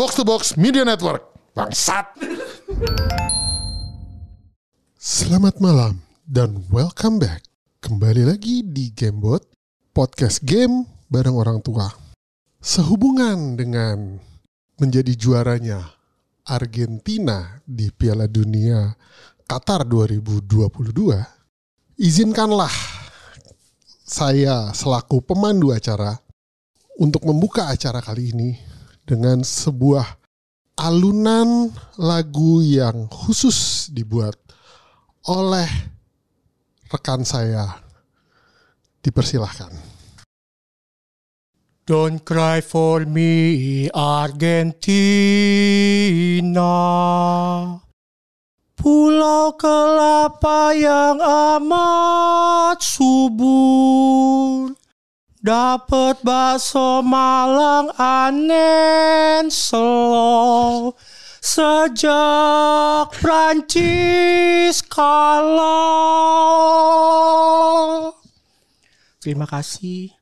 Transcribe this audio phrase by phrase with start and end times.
[0.00, 1.28] Box to Box Media Network.
[1.52, 2.16] Bangsat.
[4.96, 7.44] Selamat malam dan welcome back.
[7.84, 9.44] Kembali lagi di Gamebot,
[9.92, 11.84] podcast game bareng orang tua.
[12.64, 14.16] Sehubungan dengan
[14.80, 15.84] menjadi juaranya
[16.48, 18.96] Argentina di Piala Dunia
[19.44, 22.72] Qatar 2022, izinkanlah
[24.08, 26.16] saya selaku pemandu acara
[26.96, 28.69] untuk membuka acara kali ini
[29.10, 30.06] dengan sebuah
[30.78, 31.66] alunan
[31.98, 34.38] lagu yang khusus dibuat
[35.26, 35.66] oleh
[36.86, 37.82] rekan saya.
[39.00, 39.72] Dipersilahkan.
[41.88, 44.62] Don't cry for me, Argentina.
[48.78, 54.76] Pulau kelapa yang amat subur.
[55.40, 60.92] Dapat bakso Malang anen slow.
[61.40, 65.64] Sejak Prancis kalah.
[69.16, 70.12] Terima kasih.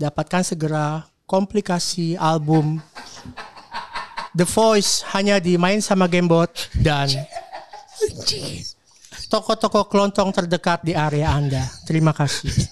[0.00, 2.80] Dapatkan segera komplikasi album
[4.32, 7.12] The Voice hanya dimain sama Gamebot dan
[9.28, 11.68] toko-toko kelontong terdekat di area Anda.
[11.84, 12.63] Terima kasih.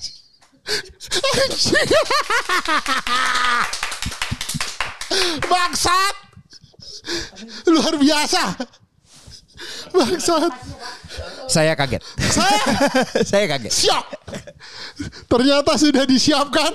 [5.51, 6.15] Bangsat!
[7.69, 8.55] Luar biasa.
[9.93, 10.53] Bangsat.
[11.49, 12.03] Saya kaget.
[12.33, 12.61] Saya
[13.31, 13.73] Saya kaget.
[13.73, 14.07] siap.
[15.29, 16.73] Ternyata sudah disiapkan.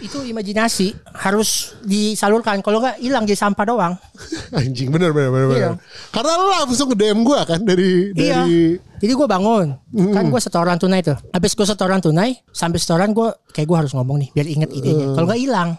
[0.00, 2.64] Itu imajinasi harus disalurkan.
[2.64, 3.92] Kalau nggak hilang jadi sampah doang.
[4.56, 5.46] Anjing bener bener bener.
[5.46, 5.60] bener.
[5.60, 5.70] Iya.
[6.08, 8.42] Karena lu langsung ke DM gue kan dari Iya.
[8.44, 8.60] dari
[9.00, 9.66] Jadi gue bangun.
[10.12, 11.16] Kan gue setoran tunai tuh.
[11.32, 15.16] Habis gue setoran tunai, sampai setoran gue kayak gue harus ngomong nih biar inget idenya.
[15.16, 15.70] Kalau nggak hilang.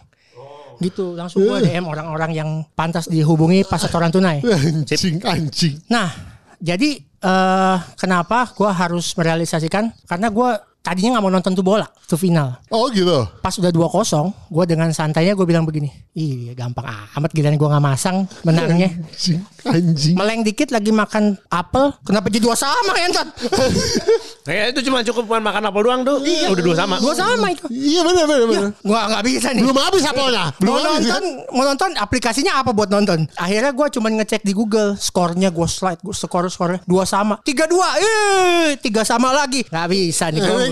[0.82, 4.42] Gitu, langsung gue DM orang-orang yang pantas dihubungi pas setoran tunai.
[4.90, 5.78] anjing anjing.
[5.90, 6.10] Nah,
[6.58, 9.94] jadi eh kenapa gue harus merealisasikan?
[10.10, 10.50] Karena gue
[10.82, 12.58] tadinya nggak mau nonton tuh bola, tuh final.
[12.74, 13.26] Oh gitu.
[13.40, 17.86] Pas udah 2-0, gue dengan santainya gue bilang begini, ih gampang amat giliran gue nggak
[17.86, 18.90] masang menangnya.
[19.64, 20.16] Anjing.
[20.16, 23.28] Meleng dikit lagi makan apel, kenapa jadi dua sama entot?
[24.48, 26.18] Kayak itu cuma cukup makan apel doang tuh.
[26.22, 26.96] Udah dua sama.
[26.98, 27.66] Dua sama itu.
[27.70, 28.70] Iya bener bener bener.
[28.82, 29.62] Gua nggak bisa nih.
[29.62, 30.46] Belum habis apelnya.
[30.58, 31.06] Belum mau habis.
[31.06, 31.24] nonton, kan?
[31.54, 33.30] mau nonton aplikasinya apa buat nonton?
[33.36, 37.66] Akhirnya gue cuma ngecek di Google, skornya gue slide, gue skor skornya dua sama, tiga
[37.66, 40.42] dua, eh tiga sama lagi, nggak bisa nih.
[40.42, 40.66] Gua.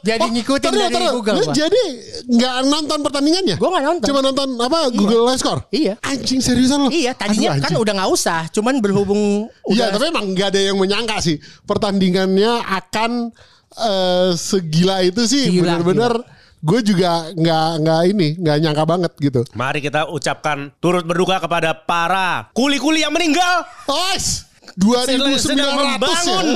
[0.00, 1.14] Jadi Oh, ngikutin ternyata- dari ternyata.
[1.14, 1.34] Google.
[1.34, 1.54] Lu gua.
[1.54, 1.82] jadi
[2.28, 3.56] nggak nonton pertandingannya?
[3.56, 4.06] Gue nggak nonton.
[4.06, 5.60] Cuma nonton apa Google Live Score?
[5.70, 5.94] Iya.
[6.00, 6.88] Anjing seriusan lo?
[6.88, 10.60] Iya, tadinya Aduh, kan udah nggak usah, cuman berhubung Iya, udah tapi emang nggak ada
[10.72, 11.36] yang menyangka sih
[11.68, 13.32] pertandingannya akan
[13.76, 15.60] eh, segila itu sih.
[15.60, 16.12] Gila, Bener-bener
[16.58, 19.40] gue juga nggak nggak ini nggak nyangka banget gitu.
[19.54, 23.62] Mari kita ucapkan turut berduka kepada para kuli-kuli yang meninggal.
[23.86, 25.76] Ois, Sedang 2900 sedang ya.
[25.78, 26.46] membangun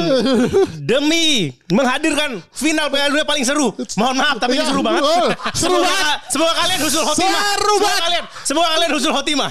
[0.79, 1.27] demi
[1.69, 3.73] menghadirkan final Piala Dunia paling seru.
[3.97, 5.03] Mohon maaf tapi ini Iya, seru banget.
[5.03, 5.29] betul.
[5.53, 6.19] Seru semoga, banget.
[6.29, 7.43] semoga kalian husnul khotimah.
[7.43, 8.03] Seru semoga banget.
[8.05, 9.51] kalian, semoga kalian khotimah.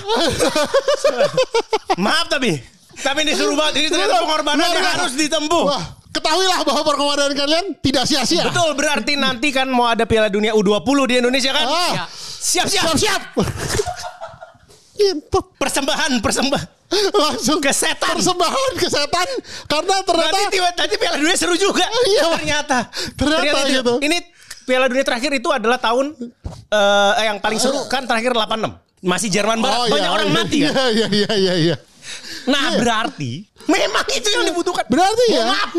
[2.05, 2.51] maaf tapi
[3.01, 3.73] tapi ini seru banget.
[3.81, 5.63] Ini ternyata pengorbanan yang harus ditempuh.
[5.66, 5.83] Wah,
[6.13, 8.45] ketahuilah bahwa pengorbanan kalian tidak sia-sia.
[8.45, 11.66] Betul berarti nanti kan mau ada Piala Dunia U20 di Indonesia kan?
[11.66, 11.91] Ah.
[11.91, 12.05] Ya.
[12.41, 12.83] Siap-siap.
[12.93, 13.22] Siap-siap.
[14.97, 15.45] Ngentot.
[15.61, 16.80] Persembahan, persembahan.
[17.24, 18.19] Langsung Ke setan.
[18.19, 19.28] Persembahan ke setan
[19.68, 21.85] karena ternyata Nanti nanti Piala Dunia seru juga.
[22.12, 22.24] Iya.
[22.38, 22.78] Ternyata.
[23.16, 23.94] Ternyata itu- gitu.
[24.03, 24.18] Ini
[24.68, 26.13] Piala Dunia terakhir itu adalah tahun
[26.72, 28.72] eh, yang paling seru kan terakhir 86.
[29.02, 29.90] Masih Jerman Barat.
[29.90, 30.74] Banyak iya, orang iya, mati kan.
[30.94, 31.75] Iya iya iya iya.
[32.50, 34.85] Nah, berarti memang itu yang dibutuhkan.
[34.90, 35.46] Berarti ya.
[35.47, 35.72] Maaf.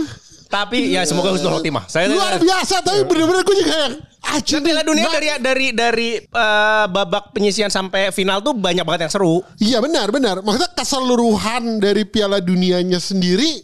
[0.53, 1.89] Tapi ya semoga husnul khotimah.
[1.89, 3.95] Saya Luar biasa tapi bener-bener gue juga yang
[4.25, 4.59] anjing.
[4.59, 9.13] Dan Piala Dunia dari dari dari eh, babak penyisian sampai final tuh banyak banget yang
[9.13, 9.35] seru.
[9.59, 10.41] Iya benar benar.
[10.41, 13.63] Maksudnya keseluruhan dari Piala Dunianya sendiri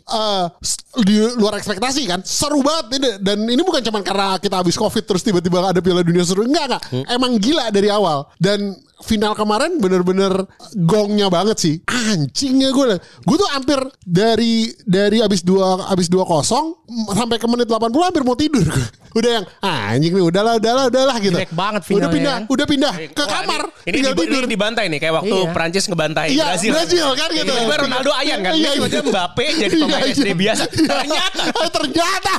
[0.58, 2.20] s- di luar ekspektasi kan.
[2.20, 6.02] Seru banget ini dan ini bukan cuma karena kita habis Covid terus tiba-tiba ada Piala
[6.02, 6.44] Dunia seru.
[6.44, 6.82] Enggak enggak.
[7.06, 8.26] Emang gila dari awal.
[8.36, 10.42] Dan final kemarin bener-bener
[10.74, 11.74] gongnya banget sih.
[11.86, 12.98] Anjingnya gue.
[12.98, 16.74] Gue tuh hampir dari dari abis dua abis dua kosong
[17.14, 18.66] sampai ke menit 80 hampir mau tidur.
[19.18, 21.36] Udah yang ah, anjing nih udahlah udahlah udahlah gitu.
[21.36, 22.42] Jelek banget Udah finalnya pindah, kan.
[22.48, 23.60] udah pindah ke Wah, kamar.
[23.60, 24.42] Ini, ini, tinggal di- tidur.
[24.42, 25.52] ini dibantai nih kayak waktu Iya.
[25.52, 26.70] Prancis ngebantai Iya, Brazil.
[26.72, 27.44] Brazil kan gitu.
[27.48, 28.52] Tiba-tiba Ronaldo ayan kan.
[28.54, 29.00] Iya, iya.
[29.00, 30.34] Mbappe jadi pemain Iya, SD iya.
[30.34, 30.62] biasa.
[30.68, 32.34] Ternyata Eh, ternyata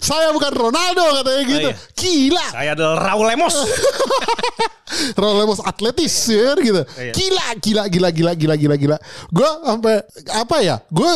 [0.00, 1.68] saya bukan Ronaldo katanya gitu.
[1.70, 1.76] iya.
[1.92, 2.46] Gila.
[2.52, 3.56] saya adalah Raul Lemos.
[5.20, 6.82] Ramos atletis ya gitu.
[6.96, 7.12] Iya.
[7.12, 8.96] Gila, gila, gila, gila, gila, gila, gila.
[9.28, 9.94] Gue sampai
[10.32, 10.76] apa ya?
[10.88, 11.12] Gue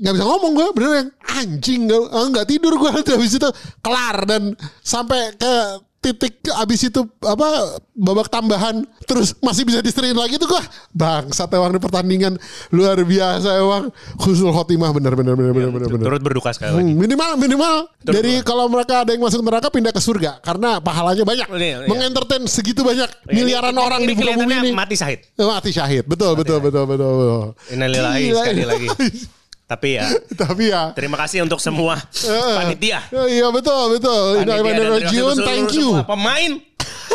[0.00, 3.48] nggak bisa ngomong gue bener yang anjing nggak nggak tidur gue habis itu
[3.84, 5.54] kelar dan sampai ke
[6.00, 10.64] titik abis itu apa babak tambahan terus masih bisa diseriin lagi tuh gua
[10.96, 12.40] bangsat emang di pertandingan.
[12.72, 16.06] Luar biasa emang khusul khotimah bener bener bener bener bener bener.
[16.08, 16.82] Turut berduka sekali lagi.
[16.88, 17.30] Hmm, minimal.
[17.36, 20.40] Minimal dari kalau mereka ada yang masuk neraka pindah ke surga.
[20.40, 21.46] Karena pahalanya banyak.
[21.52, 21.76] Ini, iya.
[21.84, 23.08] mengentertain segitu banyak.
[23.28, 24.70] Miliaran Ini- orang di muka bumi ini.
[24.72, 25.20] mati syahid.
[25.36, 26.08] Mati syahid.
[26.08, 27.44] Betul betul betul betul betul
[27.76, 28.40] Innalillahi Gila.
[28.40, 28.88] sekali lagi.
[29.70, 30.10] Tapi ya
[30.42, 31.94] tapi ya terima kasih untuk semua
[32.26, 33.06] eh, panitia.
[33.14, 36.52] eh, iya betul betul Panitia dan untuk thank you semua Pemain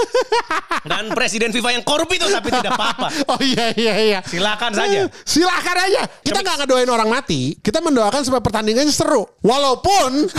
[0.91, 3.07] dan presiden FIFA yang korup itu tapi tidak apa-apa.
[3.31, 5.07] oh iya iya iya Silakan saja.
[5.25, 6.01] Silakan aja.
[6.21, 7.57] Kita nggak ngedoain orang mati.
[7.57, 9.25] Kita mendoakan supaya pertandingannya seru.
[9.41, 10.29] Walaupun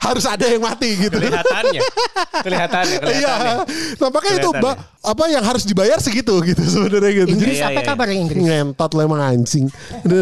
[0.00, 1.12] harus ada yang mati gitu.
[1.12, 1.80] Kelihatannya.
[2.40, 3.04] Kelihatannya, Iya.
[3.04, 3.56] kelihatannya.
[3.96, 4.62] Nampaknya itu Kelihatannya.
[4.64, 7.28] ba- apa yang harus dibayar segitu gitu sebenarnya gitu.
[7.30, 8.40] Inggris Iya, apa iya, kabar yang Inggris?
[8.40, 9.66] Ngentot lah emang anjing.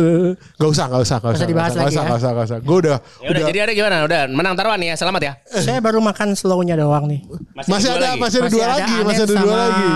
[0.60, 1.46] Gak usah, gak usah, gak usah.
[1.46, 2.08] dibahas gak lagi usah, ya.
[2.08, 2.58] gak usah, gak usah.
[2.58, 3.96] Gue udah, Ya udah, jadi ada gimana?
[4.02, 4.96] Udah menang taruhan nih ya.
[4.96, 5.32] Selamat ya.
[5.48, 7.20] Saya baru makan slownya doang nih.
[7.56, 8.18] masih dua ada, lagi.
[8.20, 9.86] masih ada dua lagi, Anet masih ada dua lagi.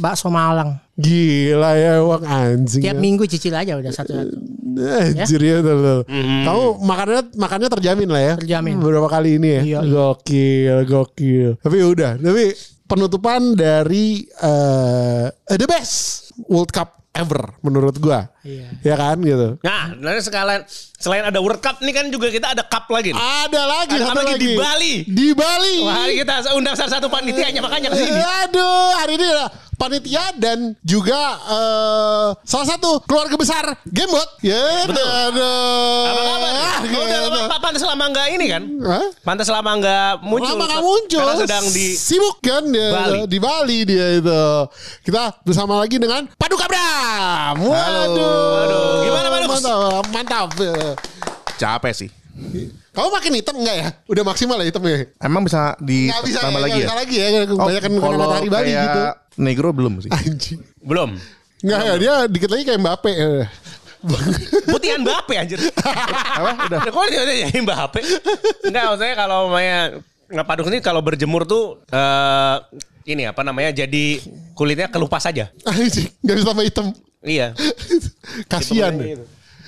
[0.00, 0.80] Bakso Malang.
[0.94, 2.82] Gila ya emang anjing.
[2.82, 3.02] Tiap ya.
[3.02, 4.34] minggu cicil aja udah satu-satu.
[4.74, 6.00] Anjir ya, betul, betul.
[6.06, 6.42] Mhm.
[6.46, 8.34] Kamu makannya makannya terjamin lah ya.
[8.38, 8.76] Terjamin.
[8.78, 9.62] Beberapa kali ini ya.
[9.62, 9.80] Iya.
[9.84, 11.50] Gokil, gokil.
[11.58, 12.44] Tapi udah, tapi
[12.86, 18.26] penutupan dari eh the best World Cup ever menurut gua.
[18.42, 18.68] Iya.
[18.82, 19.56] Ya kan gitu.
[19.62, 20.66] Nah, nanti sekalian
[20.98, 23.14] selain ada World Cup nih kan juga kita ada cup lagi.
[23.14, 23.18] nih.
[23.18, 24.34] Ada lagi, Ada lagi?
[24.36, 24.94] Di Bali.
[25.06, 25.76] Di Bali.
[25.80, 28.20] Wah, hari kita undang salah satu panitianya makanya ke sini.
[28.44, 34.28] Aduh, hari ini ada panitia dan juga eh, salah satu keluarga besar Gamebot.
[34.42, 35.06] Ya, Betul.
[35.06, 36.04] aduh.
[36.10, 36.52] Apa kabar?
[36.54, 38.62] Ah, Oh, udah lama pantas lama enggak ini kan?
[38.84, 39.06] Hah?
[39.24, 40.52] Pantas lama enggak muncul.
[40.52, 43.18] Lama gak muncul Karena sedang di Sibuk kan dia Bali.
[43.24, 44.44] Di Bali dia itu
[45.00, 46.68] Kita bersama lagi dengan Paduka
[47.04, 49.02] Bram Waduh Waduh.
[49.04, 49.48] Gimana, Paduk?
[49.52, 50.48] Mantap Mantap
[51.54, 52.10] Capek sih.
[52.94, 53.88] Kamu makin hitam enggak ya?
[54.10, 55.06] Udah maksimal ya hitamnya?
[55.22, 56.86] Emang bisa di Nggak bisa tambah ya, lagi ya?
[56.86, 59.00] bisa lagi ya Kebanyakan kena kalau matahari Bali gitu
[59.38, 60.10] Negro belum sih.
[60.10, 61.10] Anjing belum.
[61.62, 63.46] Enggak ya dia dikit lagi kayak Mbappe eh.
[64.74, 65.58] Putihan Mbappe anjir.
[66.38, 66.50] Apa?
[66.70, 66.80] Udah.
[66.90, 68.00] Kok dia dia Mbappe?
[68.66, 69.78] Enggak, maksudnya kalau namanya
[70.30, 72.56] ngepaduk ini kalau berjemur tuh eh
[73.04, 73.72] ini apa namanya?
[73.72, 74.20] Jadi
[74.56, 75.24] kulitnya kelupas.
[75.28, 76.86] Anjing Gak bisa tambah hitam
[77.24, 77.56] Iya.
[78.52, 79.24] Kasian Gitu.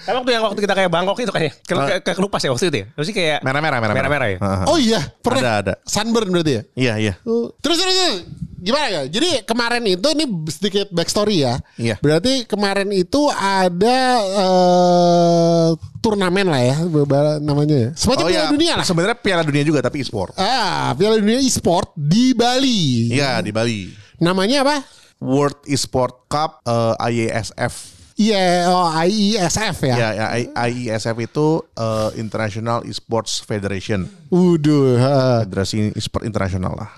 [0.06, 2.70] Kan waktu yang waktu kita kayak Bangkok itu kayaknya ke, ke, ke kelupas ya waktu
[2.70, 2.86] itu ya.
[2.94, 4.06] Terus kayak Merah-merah, merah-merah.
[4.06, 4.38] Merah-merah ya.
[4.70, 5.74] Oh iya pernah Ada, ada.
[5.82, 6.62] Sunburn berarti ya?
[6.78, 7.14] Iya, iya.
[7.26, 7.50] Oh.
[7.58, 8.18] Terus terus terus.
[8.56, 9.02] gimana ya?
[9.06, 11.58] Jadi kemarin itu ini sedikit backstory ya.
[11.74, 11.98] Iya.
[11.98, 15.68] Berarti kemarin itu ada eh,
[15.98, 17.90] turnamen lah ya beberapa namanya ya.
[17.98, 18.86] Semacam Oh Piala iya, Dunia lah.
[18.86, 20.38] Sebenarnya Piala Dunia juga tapi e-sport.
[20.38, 23.10] Ah, Piala Dunia e-sport di Bali.
[23.10, 23.90] Iya, di Bali.
[24.22, 24.76] Namanya apa?
[25.18, 27.95] World Esport Cup eh, IESF.
[28.16, 29.96] Iya, oh, IESF ya.
[29.96, 34.08] Ya, ya I- IESF itu eh, International Esports Federation.
[34.32, 34.96] Waduh.
[34.96, 35.16] ha.
[35.44, 36.90] Federasi e-sport internasional lah.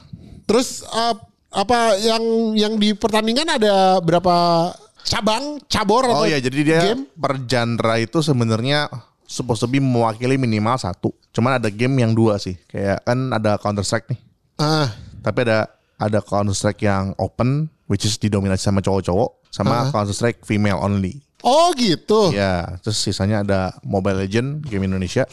[0.46, 1.14] Terus eh,
[1.50, 2.22] apa yang
[2.54, 4.70] yang di pertandingan ada berapa
[5.02, 7.08] cabang, cabor Oh atau iya, jadi dia game?
[7.10, 8.86] per genre itu sebenarnya
[9.26, 11.10] supposed to be mewakili minimal satu.
[11.34, 12.54] Cuman ada game yang dua sih.
[12.70, 14.20] Kayak kan ada Counter Strike nih.
[14.54, 15.66] Ah, Tapi ada
[15.98, 21.20] ada Counter Strike yang open, which is didominasi sama cowok-cowok, sama Counter Strike female only.
[21.42, 22.34] oh gitu.
[22.34, 25.24] Ya, terus sisanya ada Mobile Legend game Indonesia.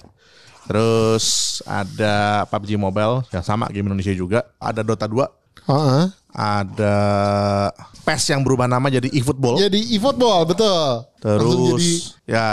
[0.65, 1.25] Terus
[1.65, 4.49] ada PUBG Mobile yang sama game Indonesia juga.
[4.57, 6.03] Ada Dota 2, Heeh.
[6.33, 6.95] ada
[8.01, 9.61] PES yang berubah nama jadi eFootball.
[9.61, 11.05] Jadi e-football betul.
[11.21, 11.91] Terus jadi
[12.25, 12.45] ya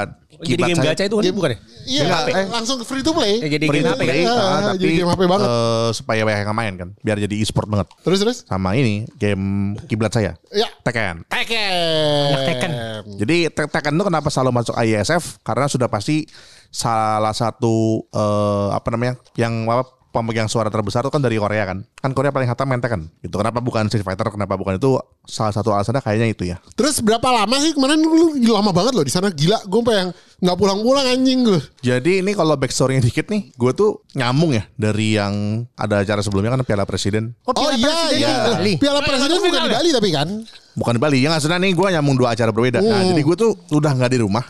[0.42, 1.58] jadi kiblat game saya- gacha itu kan game- bukan ya?
[1.82, 2.46] Iya, eh.
[2.48, 3.38] langsung free to play.
[3.38, 4.06] Ya, jadi free game to HP kan?
[4.08, 4.34] play, ah,
[4.72, 5.46] jadi tapi game HP banget.
[5.46, 7.86] eh, supaya banyak yang main kan, biar jadi e-sport banget.
[8.00, 8.36] Terus terus.
[8.44, 9.44] Sama ini game
[9.84, 10.66] kiblat saya, Ya.
[10.80, 11.22] Tekken.
[11.26, 12.26] Tekken.
[12.28, 12.70] Anak Tekken.
[13.16, 15.38] Jadi Te- Tekken itu kenapa selalu masuk IESF?
[15.40, 16.26] Karena sudah pasti
[16.68, 21.88] salah satu eh, apa namanya yang apa pemegang suara terbesar itu kan dari Korea kan.
[21.96, 23.08] Kan Korea paling hatam main Tekken.
[23.20, 24.28] Itu kenapa bukan Street Fighter?
[24.28, 25.00] Kenapa bukan itu?
[25.24, 26.60] Salah satu alasannya kayaknya itu ya.
[26.74, 30.58] Terus berapa lama sih kemarin lu lama banget loh di sana gila gue pengen nggak
[30.58, 31.60] pulang-pulang anjing gue.
[31.80, 36.50] Jadi ini kalau backstory-nya dikit nih, gue tuh nyambung ya dari yang ada acara sebelumnya
[36.52, 37.30] kan Piala Presiden.
[37.46, 38.26] Oh, Piala iya Presiden iya.
[38.26, 38.72] di Bali.
[38.76, 39.74] Piala Oh, Presiden satu bukan di?
[39.78, 40.28] Bali tapi kan.
[40.72, 42.82] Bukan di Bali, yang nggak nih gue nyambung dua acara berbeda.
[42.82, 43.08] Nah, Hmm.
[43.14, 44.42] jadi gue tuh udah nggak di rumah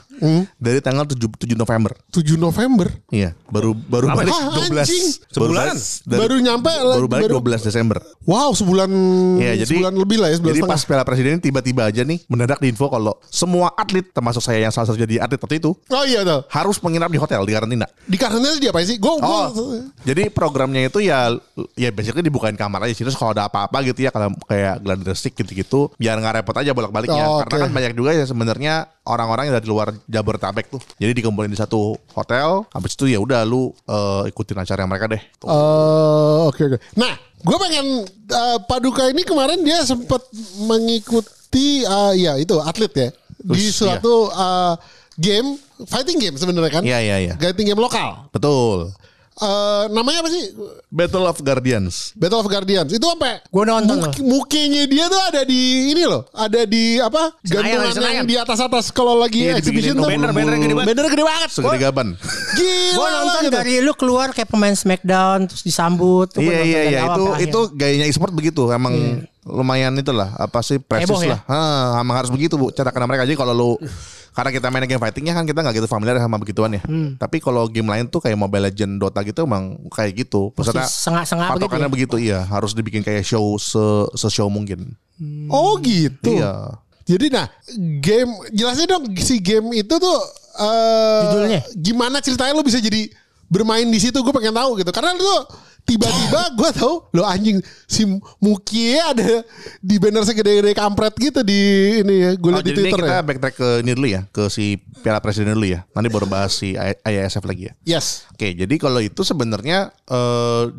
[0.56, 1.92] dari tanggal 7, 7 November.
[2.08, 2.88] 7 November.
[3.08, 4.42] Iya, baru baru Apa balik nih?
[4.46, 5.06] 12 Anjing.
[5.12, 5.66] Baru Sebulan?
[5.68, 7.98] balik dari- Baru nyampe baru balik baru- 12 Desember.
[8.22, 8.90] Wow sebulan
[9.36, 10.78] Iya, jadi sebulan lebih lah ya sebulan Jadi setengah.
[10.78, 14.86] pas Piala Presiden tiba-tiba aja nih mendadak diinfo kalau semua atlet termasuk saya yang salah
[14.86, 16.46] satu jadi atlet waktu itu Oh iya tuh.
[16.48, 17.86] harus menginap di hotel di karantina.
[18.04, 18.96] Di karantina dia apa sih?
[18.96, 19.50] Gue Oh,
[20.02, 21.34] jadi programnya itu ya
[21.74, 23.02] ya basically dibukain kamar aja sih.
[23.02, 27.24] Terus kalau ada apa-apa gitu ya kalau kayak gladiresik gitu-gitu biar nggak repot aja bolak-baliknya.
[27.24, 27.62] Oh, Karena oke.
[27.64, 30.82] kan banyak juga ya sebenarnya orang-orang yang dari luar Jabodetabek tuh.
[30.98, 32.66] Jadi dikumpulin di satu hotel.
[32.70, 35.22] Habis itu ya udah lu eh, ikutin acara mereka deh.
[35.46, 36.78] Oh, oke oke.
[36.94, 37.86] Nah, gue pengen
[38.30, 40.22] eh, Paduka ini kemarin dia sempat
[40.62, 43.08] mengikuti eh, ya itu atlet ya
[43.42, 44.74] di Terus, suatu eh,
[45.18, 46.82] game fighting game sebenarnya kan?
[46.86, 47.34] Iya, iya, iya.
[47.36, 48.30] Fighting game lokal.
[48.30, 48.94] Betul.
[49.32, 50.44] Eh, namanya apa sih?
[50.86, 52.12] Battle of Guardians.
[52.12, 52.88] Battle of Guardians.
[52.88, 54.12] Itu sampai Gua nonton loh.
[54.12, 57.32] Muki- mukanya dia tuh ada di ini loh, ada di apa?
[57.40, 60.04] Gantungan yang di atas-atas kalau lagi Iya, exhibition tuh.
[60.04, 60.88] banner, banner gede banget.
[60.88, 61.48] Banner gede banget.
[61.48, 62.08] Segede gaban.
[62.52, 62.92] Gila.
[62.92, 63.54] Gue nonton gitu.
[63.54, 66.28] dari lu keluar kayak pemain Smackdown terus disambut.
[66.30, 68.92] Gua Iya iya iya awal itu itu gayanya e-sport begitu emang
[69.42, 71.34] lumayan itulah apa sih presis ya?
[71.34, 71.40] lah.
[71.48, 73.70] Hah, emang harus begitu bu cara kena mereka aja kalau lu
[74.32, 76.82] karena kita main game fightingnya kan kita nggak gitu familiar sama begituan ya.
[76.88, 77.20] Hmm.
[77.20, 80.50] Tapi kalau game lain tuh kayak Mobile Legend, Dota gitu emang kayak gitu.
[80.56, 81.92] Maksudnya sengak-sengak begitu patokannya ya?
[81.92, 83.84] begitu iya harus dibikin kayak show se
[84.16, 84.96] se show mungkin.
[85.52, 86.40] Oh gitu.
[86.40, 86.80] Iya.
[87.04, 87.46] Jadi nah
[88.00, 90.18] game jelasin dong si game itu tuh
[90.56, 91.60] eh Judulnya?
[91.76, 93.08] gimana ceritanya lo bisa jadi
[93.52, 95.42] bermain di situ gue pengen tahu gitu karena lu tuh
[95.82, 98.06] tiba-tiba gue tahu lo anjing si
[98.38, 99.42] Mukie ada
[99.82, 101.60] di banner segede-gede kampret gitu di
[102.00, 103.20] ini ya gue Oh, liat di Twitter kita ya.
[103.20, 105.82] backtrack ke ini dulu ya, ke si Piala Presiden dulu ya.
[105.90, 107.98] Nanti baru bahas si IASF lagi ya.
[107.98, 108.30] Yes.
[108.30, 109.90] Oke, jadi kalau itu sebenarnya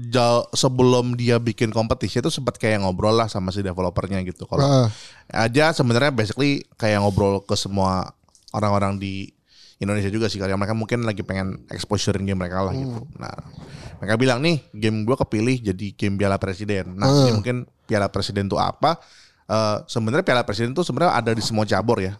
[0.07, 4.47] jauh sebelum dia bikin kompetisi itu sempat kayak ngobrol lah sama si developernya gitu.
[4.47, 4.87] Kalau Heeh.
[5.35, 8.15] aja sebenarnya basically kayak ngobrol ke semua
[8.55, 9.35] orang-orang di
[9.83, 13.03] Indonesia juga sih karena mereka mungkin lagi pengen exposurein game mereka lah gitu.
[13.19, 13.35] Nah,
[13.99, 16.95] mereka bilang nih game gua kepilih jadi game Piala Presiden.
[16.95, 18.97] Nah, jadi mungkin Piala Presiden itu apa?
[19.43, 22.15] Eh, sebenarnya Piala Presiden itu sebenarnya ada di semua cabur ya.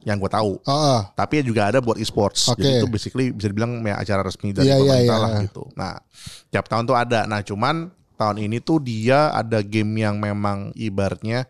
[0.00, 0.52] Yang gue tahu.
[0.64, 1.00] Heeh.
[1.12, 2.48] Tapi juga ada buat e-sports.
[2.48, 2.64] Oke.
[2.64, 5.24] Jadi itu basically bisa dibilang ya acara resmi dari Iya, iya, pemerintah iya.
[5.24, 5.62] lah gitu.
[5.76, 5.92] Nah,
[6.48, 7.20] tiap tahun tuh ada.
[7.28, 11.44] Nah, cuman tahun ini tuh dia ada game yang memang ibaratnya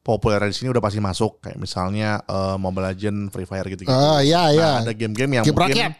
[0.00, 3.92] populer di sini udah pasti masuk kayak misalnya eh, Mobile Legend, Free Fire gitu-gitu.
[4.24, 4.68] Iya, iya.
[4.80, 5.92] Nah, ada game-game yang Game mungkin rakyat.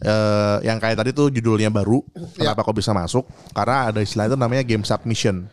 [0.00, 2.00] eh, yang kayak tadi tuh judulnya baru.
[2.36, 2.52] Ya.
[2.52, 3.24] Kenapa kok bisa masuk?
[3.52, 5.46] Karena ada istilah itu namanya game submission.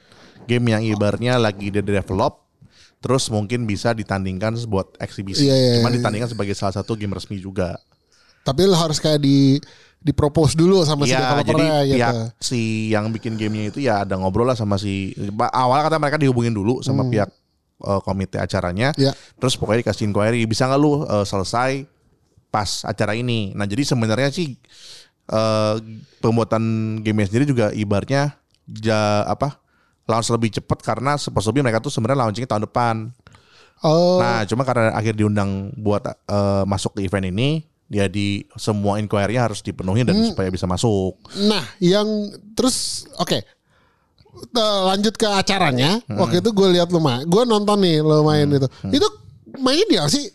[0.47, 2.41] Game yang ibaratnya lagi di develop
[3.01, 5.49] terus mungkin bisa ditandingkan buat eksibisi.
[5.49, 5.97] Iya, iya, Cuma iya.
[5.97, 7.81] ditandingkan sebagai salah satu game resmi juga.
[8.41, 9.57] Tapi lo harus kayak di
[10.01, 11.97] dipropose dulu sama si Iya, jadi gitu.
[11.97, 15.13] pihak si yang bikin gamenya itu ya ada ngobrol lah sama si
[15.53, 17.29] awal kata mereka dihubungin dulu sama pihak
[17.81, 18.93] eh, komite acaranya.
[18.95, 19.11] Iya.
[19.37, 21.71] Terus pokoknya dikasih inquiry bisa nggak lu eh, selesai
[22.51, 23.55] pas acara ini.
[23.57, 24.55] Nah jadi sebenarnya sih
[25.31, 25.75] eh,
[26.21, 26.63] pembuatan
[27.01, 29.59] gamenya sendiri juga ibaratnya ja, apa
[30.09, 32.95] launch lebih cepat karena supposedly mereka tuh sebenarnya launchingnya tahun depan.
[33.81, 39.01] Oh, Nah, cuma karena akhir diundang buat eh, masuk ke event ini, dia di semua
[39.01, 41.17] inquiry-nya harus dipenuhi dan supaya bisa masuk.
[41.49, 42.07] Nah, yang
[42.53, 43.33] terus oke.
[43.35, 43.43] Eh,
[44.87, 45.99] lanjut ke acaranya.
[46.07, 46.19] Hmm.
[46.19, 47.23] Waktu itu gue lihat lu main.
[47.23, 48.67] Gue nonton nih lo main itu.
[48.81, 48.91] Hmm.
[48.91, 49.07] Itu
[49.59, 50.25] mainnya di apa sih?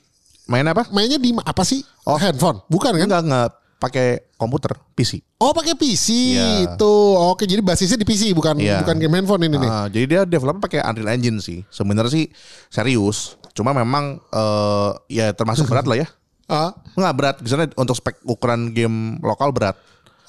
[0.46, 0.86] Main apa?
[0.94, 1.82] Mainnya di apa sih?
[2.06, 2.62] Oh, handphone.
[2.70, 3.06] Bukan kan?
[3.06, 4.06] Enggak enggak pakai
[4.40, 5.20] komputer, PC.
[5.36, 6.46] Oh, pakai PC Iya.
[6.64, 6.94] itu.
[7.18, 8.80] Oke, jadi basisnya di PC bukan Iya.
[8.80, 9.68] bukan game handphone ini nih.
[9.68, 11.60] Ah, jadi dia develop pakai Unreal Engine sih.
[11.68, 12.24] Sebenarnya sih
[12.72, 13.36] serius.
[13.52, 16.08] Cuma memang eh, ya termasuk berat lah ya.
[16.46, 16.70] Ah.
[16.94, 19.74] Enggak berat, misalnya untuk spek ukuran game lokal berat.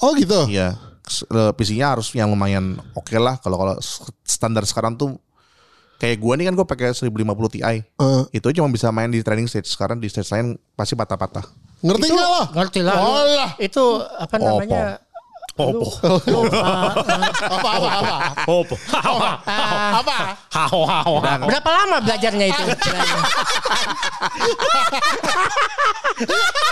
[0.02, 0.50] Oh, gitu.
[0.50, 0.74] Iya.
[1.08, 3.40] Eh, PC-nya harus yang lumayan oke lah.
[3.40, 3.76] Kalau kalau
[4.28, 5.16] standar sekarang tuh
[5.98, 7.60] kayak gua nih kan gua pakai 1050 Ti.
[7.64, 7.82] Eh,
[8.36, 9.72] Itu cuma bisa main di training stage.
[9.72, 11.44] Sekarang di stage lain pasti patah-patah.
[11.78, 12.42] ngerti nggak lo?
[12.58, 12.96] Ngerti lah.
[12.98, 13.52] Oh, lah.
[13.62, 14.98] Itu apa namanya?
[15.58, 15.88] Opo.
[15.90, 16.94] Uh,
[17.50, 18.16] Apa apa apa?
[18.46, 18.76] Opo.
[19.94, 20.18] apa?
[20.50, 21.46] Hao hao hao.
[21.46, 22.64] berapa lama belajarnya itu?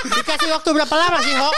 [0.07, 1.49] Dikasih waktu berapa lama sih, Ho?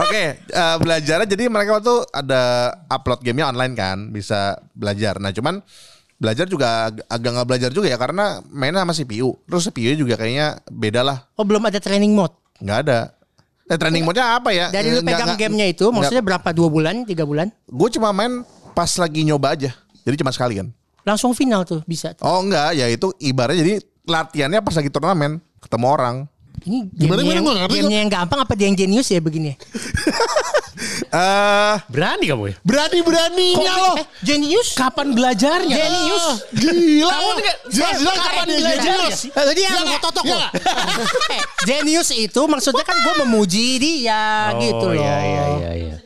[0.00, 5.18] Oke, eh, belajarnya jadi mereka tuh ada upload gamenya online kan, bisa belajar.
[5.18, 5.60] Nah, cuman
[6.16, 9.36] belajar juga ag- agak nggak belajar juga ya karena mainnya sama CPU.
[9.42, 12.32] Terus CPU juga kayaknya beda lah, Oh, belum ada training mode.
[12.58, 13.00] nggak ada.
[13.70, 14.66] Eh, training mode-nya apa ya?
[14.74, 16.50] Dari lu pegang gamenya itu, maksudnya berapa?
[16.50, 17.54] Dua bulan, tiga bulan?
[17.70, 18.42] gue cuma main
[18.74, 19.70] pas lagi nyoba aja.
[20.02, 20.74] Jadi cuma sekali kan.
[21.06, 22.18] Langsung final tuh bisa.
[22.18, 23.74] Oh enggak, ya itu ibaratnya jadi
[24.10, 26.16] latihannya pas lagi turnamen ketemu orang.
[26.60, 27.36] Ini Gimana, gimana?
[27.38, 29.54] yang, nggak ngerti gamenya yang gampang apa dia yang jenius ya begini?
[31.10, 32.54] Eh, Berani kamu ya?
[32.62, 33.92] Berani beraninya lo.
[33.98, 34.78] Eh, jenius?
[34.78, 35.74] Kapan belajarnya?
[35.74, 36.24] Jenius?
[36.52, 37.10] Gila.
[37.10, 37.34] Kamu lo.
[37.36, 39.18] nggak- Jelas-jelas kapan belajarnya jenius.
[39.18, 39.30] sih?
[39.30, 40.00] Eh, Dia Iya yang nggak?
[40.00, 40.50] totok Iya loh.
[41.34, 44.22] Eh, Jenius itu maksudnya kan gue memuji dia
[44.56, 45.02] gitu loh.
[45.02, 45.96] Iya iya iya iya.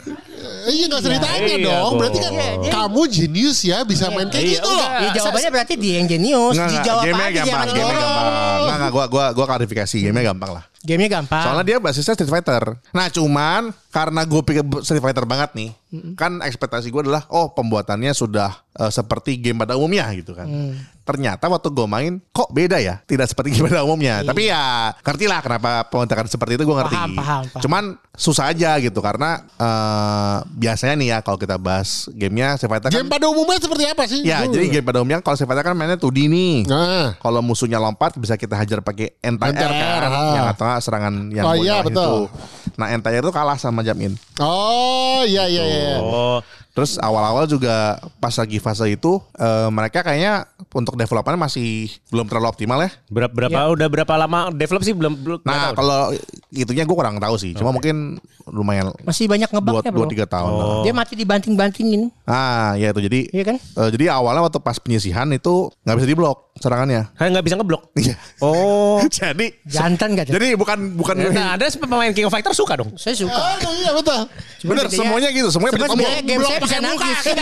[0.44, 1.90] Eh, Iya nggak ceritanya Iya, dong.
[1.90, 1.98] Bo.
[1.98, 4.76] Berarti kan Iya, dia- kamu jenius ya bisa main kayak Iya, gitu loh.
[4.76, 4.88] udah.
[4.96, 6.54] Ya, jawabannya berarti dia yang jenius.
[6.56, 7.68] Dijawab aja dia gampang.
[7.74, 10.64] Enggak, enggak, gua gua gua klarifikasi, gamenya gampang lah.
[10.80, 11.40] Gamenya gampang.
[11.42, 12.76] Soalnya dia basisnya Street Fighter.
[12.90, 15.72] Nah cuman karena gue pikir Street Fighter banget nih,
[16.14, 20.46] kan ekspektasi gue adalah oh pembuatannya sudah eh, seperti game pada umumnya gitu kan.
[20.46, 20.74] Mm.
[21.04, 24.24] Ternyata waktu gue main kok beda ya, tidak seperti game pada umumnya.
[24.24, 26.96] Tapi ya ngerti lah kenapa pembuatan seperti itu gue ngerti.
[26.96, 27.62] Paham, paham, paham.
[27.62, 27.84] Cuman
[28.16, 33.26] susah aja gitu karena eh, biasanya nih ya kalau kita bahas gamenya Game kan, pada
[33.28, 34.20] umumnya seperti apa sih?
[34.24, 34.52] ya Hmm.
[34.52, 36.54] jadi game pada umumnya kalau Fighter kan mainnya 2D nih.
[36.66, 40.22] Nah, Kalau musuhnya lompat bisa kita hajar pakai Anti-air, kan, ha.
[40.34, 42.26] yang atau serangan yang Oh iya, betul.
[42.26, 42.63] itu.
[42.74, 44.18] Nah anti-air itu kalah sama Jamin.
[44.42, 45.96] oh iya iya iya.
[46.02, 46.42] Oh,
[46.74, 50.42] Terus awal-awal juga pas lagi fase itu eh, mereka kayaknya
[50.74, 52.90] untuk developannya masih belum terlalu optimal ya.
[53.06, 56.10] berapa berapa udah berapa lama develop sih belum belum Nah kalau
[56.50, 57.54] itunya gue kurang tahu sih.
[57.54, 58.18] Cuma mungkin
[58.50, 60.10] lumayan Masih banyak ngebaknya dua bro.
[60.10, 60.50] tiga tahun.
[60.50, 60.66] lah.
[60.66, 60.82] Oh.
[60.82, 62.10] Dia mati dibanting-bantingin.
[62.26, 63.56] Ah ya itu jadi Iya kan?
[63.62, 67.06] eh, jadi awalnya waktu pas penyisihan itu nggak bisa diblok serangannya.
[67.14, 67.94] Kan nggak bisa ngeblok.
[67.94, 68.18] Iya.
[68.42, 68.98] Oh.
[69.22, 72.90] jadi Jantan gak jadi bukan bukan Nah, ada pemain King of Fighter suka dong.
[72.98, 73.38] Saya suka.
[73.38, 74.20] Ah, iya betul.
[74.64, 77.18] bener semuanya gitu semuanya bisa sebenarnya game saya pakai muka, nangis.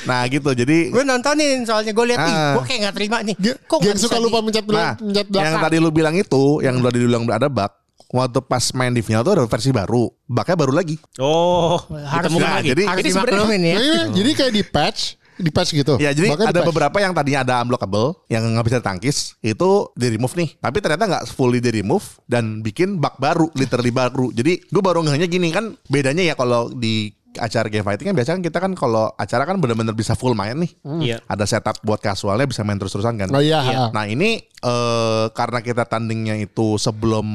[0.00, 2.52] Nah gitu jadi Gue nontonin soalnya gue lihat nih, Ah.
[2.56, 3.34] gue kayak gak terima nih.
[3.60, 5.60] Kok nggak suka lupa di- mencet Nah, mencet yang belakang.
[5.60, 7.68] tadi lu bilang itu, yang udah dibilang ada bug,
[8.08, 10.96] waktu pas main di final tuh ada versi baru, bugnya baru lagi.
[11.18, 12.72] Oh, Harus Nah, lagi.
[12.72, 13.76] jadi- harus dimaklumin ya.
[13.76, 15.00] Iya, jadi kayak di patch,
[15.40, 15.96] di patch gitu.
[15.96, 20.06] Ya jadi Bahkan ada beberapa yang tadinya ada unblockable, yang nggak bisa ditangkis, itu di
[20.12, 20.48] remove nih.
[20.60, 24.30] Tapi ternyata nggak fully di remove dan bikin bug baru, literally baru.
[24.30, 28.36] Jadi gue baru ngehnya gini kan, bedanya ya kalau di acara game fighting kan biasanya
[28.40, 30.72] kan kita kan kalau acara kan bener-bener bisa full main nih.
[30.82, 31.16] Iya.
[31.30, 33.28] Ada setup buat casualnya bisa main terus-terusan kan.
[33.30, 33.90] Oh iya.
[33.94, 37.26] Nah ini eh, karena kita tandingnya itu sebelum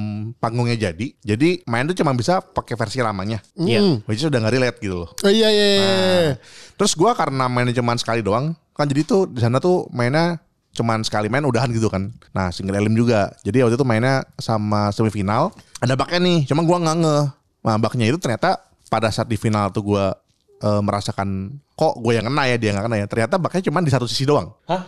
[0.42, 3.40] panggungnya jadi, jadi main tuh cuma bisa pakai versi lamanya.
[3.56, 4.04] Iya.
[4.04, 5.10] Which is udah nggak relate gitu loh.
[5.24, 5.68] Oh iya iya.
[5.68, 5.80] iya.
[5.80, 6.32] Nah,
[6.76, 10.44] terus gua karena mainnya cuma sekali doang, kan jadi tuh di sana tuh mainnya
[10.76, 12.12] cuman sekali main udahan gitu kan.
[12.36, 13.32] Nah single elim juga.
[13.48, 15.56] Jadi waktu itu mainnya sama semifinal.
[15.80, 17.18] Ada baknya nih, cuma gua nggak nge.
[17.64, 20.14] Nah baknya itu ternyata pada saat di final tuh gua
[20.62, 23.06] eh, merasakan kok gue yang kena ya dia nggak kena ya.
[23.06, 24.50] Ternyata baknya cuma di satu sisi doang.
[24.66, 24.84] Hah?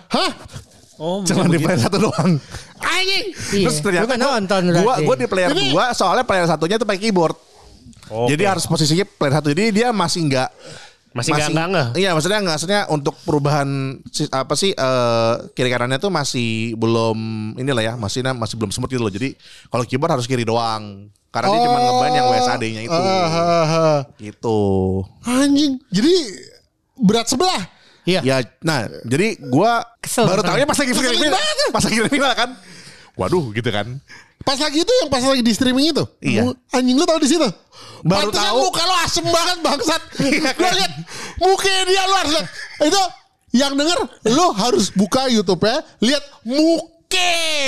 [0.98, 2.42] Oh, Cuma di player satu doang.
[2.82, 3.26] Anjing.
[3.54, 3.66] Iya.
[3.70, 6.82] Terus ternyata Lu kan gua, nonton gua, gua di player Ini- dua soalnya player satunya
[6.82, 7.38] tuh pakai keyboard.
[8.08, 8.34] Oke.
[8.34, 9.48] Jadi harus posisinya player satu.
[9.54, 10.50] Jadi dia masih nggak
[11.18, 11.88] Masih nggak- nggak.
[11.98, 13.70] Iya, maksudnya nggak maksudnya untuk perubahan
[14.08, 17.18] si- apa sih eh, kiri kanannya tuh masih belum
[17.58, 19.10] inilah ya, masih masih belum smooth gitu loh.
[19.10, 19.34] Jadi
[19.68, 21.10] kalau keyboard harus kiri doang.
[21.28, 22.98] Karena dia cuma ngeban yang WSAD-nya itu.
[22.98, 24.00] Ah, ah, ah.
[24.18, 24.60] Gitu.
[25.22, 25.76] Anjing.
[25.92, 26.14] Jadi
[26.98, 27.62] berat sebelah.
[28.08, 28.24] Iya.
[28.24, 31.70] Ya, nah, jadi gua Kesel baru tahunya pas lagi final, banget.
[31.70, 32.50] pas lagi final kan.
[33.20, 34.00] Waduh, gitu kan.
[34.42, 36.04] Pas lagi itu yang pas lagi di streaming itu.
[36.24, 36.56] Iya.
[36.72, 37.44] Anjing lu tahu di situ.
[38.04, 38.58] Baru Pantesan tahu.
[38.68, 40.02] muka lu asem banget bangsat.
[40.28, 40.94] Iya, Lu lihat
[41.40, 42.48] muka dia lu harus lihat.
[42.84, 43.02] Itu
[43.56, 46.96] yang denger lu harus buka YouTube-nya, lihat muka.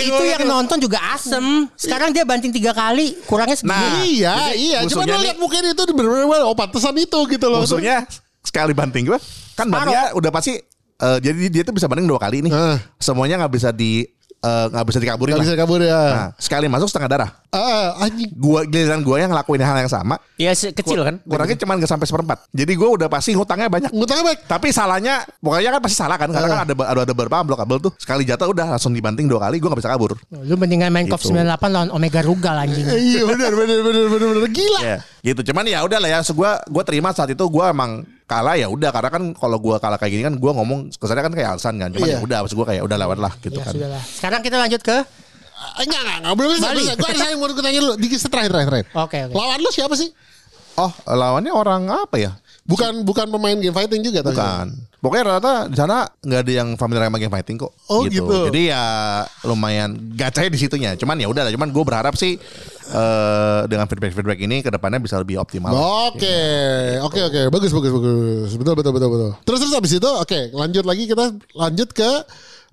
[0.04, 1.72] Itu yang nonton juga asem.
[1.80, 3.72] Sekarang dia banting tiga kali, kurangnya segini.
[3.72, 4.78] Nah, iya, jadi iya.
[4.86, 7.64] Cuma nih- lihat dia itu bener-bener oh pantesan itu gitu loh.
[7.64, 8.04] Musuhnya
[8.44, 9.20] sekali banting gue
[9.56, 10.56] kan bantingnya udah pasti
[11.00, 12.52] eh, jadi dia tuh bisa banding dua kali nih.
[12.52, 12.78] Ah.
[13.00, 14.04] Semuanya nggak bisa di
[14.40, 15.46] eh, nggak bisa dikaburin Gak lah.
[15.46, 16.00] bisa kabur ya.
[16.10, 17.30] Nah, sekali masuk setengah darah.
[17.50, 18.30] Ah, anjing.
[18.32, 21.18] Gua giliran gua yang ngelakuin hal yang sama, Ya se- kecil kan?
[21.20, 22.46] kurangnya cuma nggak sampai seperempat.
[22.50, 23.90] Jadi gua udah pasti ngutangnya banyak.
[23.90, 24.40] Ngutangnya baik.
[24.46, 26.52] Tapi salahnya, pokoknya kan pasti salah kan, karena Ah.
[26.52, 27.92] kan ada ada, ada beberapa kabel tuh.
[27.98, 30.14] Sekali jatuh udah langsung dibanting dua kali, gua nggak bisa kabur.
[30.32, 31.18] Lu mendingan main Gitu.
[31.28, 32.86] 98 lawan Omega Rugal anjing.
[32.86, 34.80] Iya bener bener bener bener bener gila.
[34.80, 35.42] Ya, gitu.
[35.46, 36.20] Cuman ya udah lah ya.
[36.22, 39.78] So, gua gua terima saat itu gua emang kalah ya udah karena kan kalau gua
[39.78, 41.90] kalah kayak gini kan gua ngomong kesannya kan kayak alasan kan.
[41.90, 42.18] Cuman Iya.
[42.18, 43.74] ya udah maksud gua kayak udah lewat lah gitu Ya kan.
[43.74, 44.04] sudah lah.
[44.04, 44.98] Sekarang kita lanjut ke
[45.60, 46.68] Ah, Enggak enggak enggak belum bisa.
[46.72, 46.84] Bali.
[46.88, 47.94] Gue ada yang mau tanya dulu.
[48.00, 48.88] Dikit terakhir terakhir terakhir.
[48.96, 49.34] Oke, oke.
[49.36, 50.08] Lawan lu siapa sih?
[50.80, 52.32] Oh, lawannya orang apa ya?
[52.64, 54.40] Bukan bukan pemain game fighting juga tapi.
[54.40, 54.68] Bukan.
[55.04, 57.76] Pokoknya rata di sana nggak ada yang familiar sama game fighting kok.
[57.92, 58.48] Oh, gitu.
[58.48, 58.84] Jadi ya
[59.44, 60.92] lumayan gacanya di situnya.
[60.96, 61.52] Cuman ya udah lah.
[61.52, 62.40] Cuman gue berharap sih
[62.90, 65.70] eh dengan feedback feedback ini ke depannya bisa lebih optimal.
[66.10, 66.42] Oke,
[67.06, 69.32] oke, oke, bagus, bagus, bagus, betul, betul, betul, betul.
[69.46, 72.12] Terus terus habis itu, oke, lanjut lagi kita lanjut ke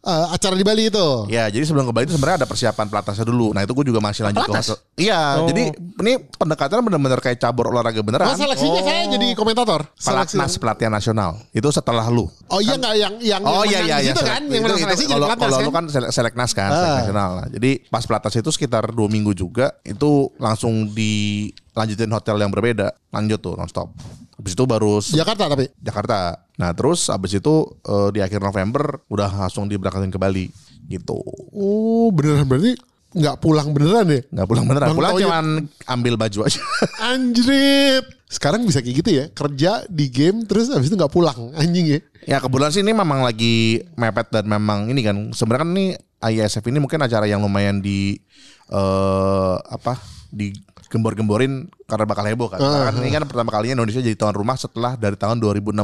[0.06, 1.08] eh, acara di Bali itu.
[1.26, 3.50] Ya, jadi sebelum ke Bali itu sebenarnya ada persiapan pelatnasnya dulu.
[3.50, 4.62] Nah, itu gue juga masih lanjut Pelatnas?
[4.62, 4.94] ke hotel.
[4.96, 5.62] Iya, jadi
[5.98, 8.32] ini pendekatan benar-benar kayak cabur olahraga Oh, beneran.
[8.32, 9.82] seleksinya saya jadi komentator.
[9.92, 10.38] Seleksi.
[10.38, 11.30] Pelatnas pelatihan nasional.
[11.50, 12.30] Itu setelah lu.
[12.46, 14.94] Oh iya nggak yang yang Oh yang iya iya situ selek- kan, yang itu- seleksi
[14.96, 15.64] itu jadi kalau pelatnas kalau kan.
[15.64, 16.96] lu kan selek- seleknas kan, selek Ah.
[16.96, 17.46] nasional lah.
[17.50, 23.38] Jadi pas pelatnas itu sekitar dua minggu juga itu langsung dilanjutin hotel yang berbeda, lanjut
[23.38, 23.90] tuh nonstop.
[24.36, 25.66] Habis itu baru Jakarta tapi.
[25.80, 26.18] Jakarta.
[26.60, 27.54] Nah terus habis itu
[27.88, 30.46] eh, di akhir November udah langsung diberangkatin ke Bali
[30.86, 31.18] gitu.
[31.56, 32.76] Oh beneran berarti
[33.16, 34.20] nggak pulang beneran ya?
[34.28, 35.24] Nggak pulang beneran, Bang pulang Toyib.
[35.24, 35.46] cuman
[35.88, 36.60] ambil baju aja.
[37.12, 38.04] Anjrit.
[38.26, 42.00] Sekarang bisa kayak gitu ya, kerja di game terus habis itu nggak pulang, anjing ya.
[42.26, 45.86] Ya kebetulan sih ini memang lagi mepet dan memang ini kan sebenarnya kan ini
[46.34, 48.18] ISF ini mungkin acara yang lumayan di
[48.66, 50.02] eh apa
[50.34, 50.50] di
[50.96, 51.52] digembor-gemborin
[51.84, 52.56] karena bakal heboh kan.
[52.56, 55.76] Karena kan ini kan pertama kalinya Indonesia jadi tuan rumah setelah dari tahun 2016.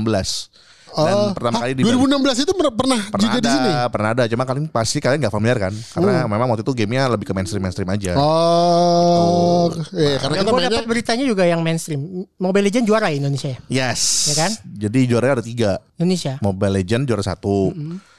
[0.92, 3.70] Dan Oh, pertama kali di 2016 itu pernah, pernah juga ada, di sini.
[3.88, 4.22] pernah ada.
[4.29, 6.29] Cuma kalian pasti kalian nggak familiar kan, karena Hmm.
[6.29, 8.12] memang waktu itu gamenya lebih ke mainstream mainstream aja.
[8.12, 12.29] Oh, eh, karena kita Gue mainnya dapat beritanya juga yang mainstream.
[12.37, 13.59] Mobile Legend juara Indonesia ya?
[13.72, 14.29] Yes.
[14.29, 14.53] Ya kan?
[14.68, 15.81] Jadi juaranya ada tiga.
[15.96, 16.37] Indonesia.
[16.44, 17.72] Mobile Legend juara satu,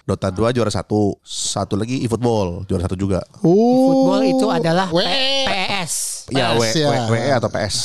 [0.04, 3.24] Dota 2 juara satu, satu lagi eFootball juara satu juga.
[3.40, 5.08] Oh, Football itu adalah WE.
[5.08, 5.94] P- PES.
[6.36, 6.88] Ya, W, PS ya.
[6.92, 7.76] W, WE atau PS,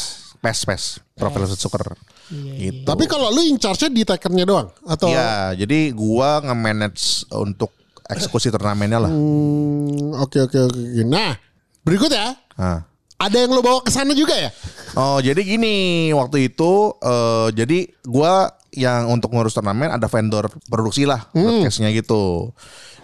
[0.42, 0.82] PES, PES,
[1.14, 1.94] Professional Soccer.
[2.28, 2.82] Gitu.
[2.84, 7.72] Tapi kalau lu in charge-nya di Tekken-nya doang atau Iya, jadi gua nge-manage untuk
[8.04, 9.12] eksekusi turnamennya lah.
[9.14, 10.80] Hmm, oke oke oke.
[11.06, 11.38] Nah,
[11.86, 12.34] berikut ya.
[12.58, 12.82] Nah.
[13.18, 14.50] Ada yang lo bawa ke sana juga ya?
[14.94, 21.02] Oh, jadi gini, waktu itu eh, jadi gua yang untuk ngurus turnamen ada vendor produksi
[21.02, 22.52] lah, broadcastnya gitu.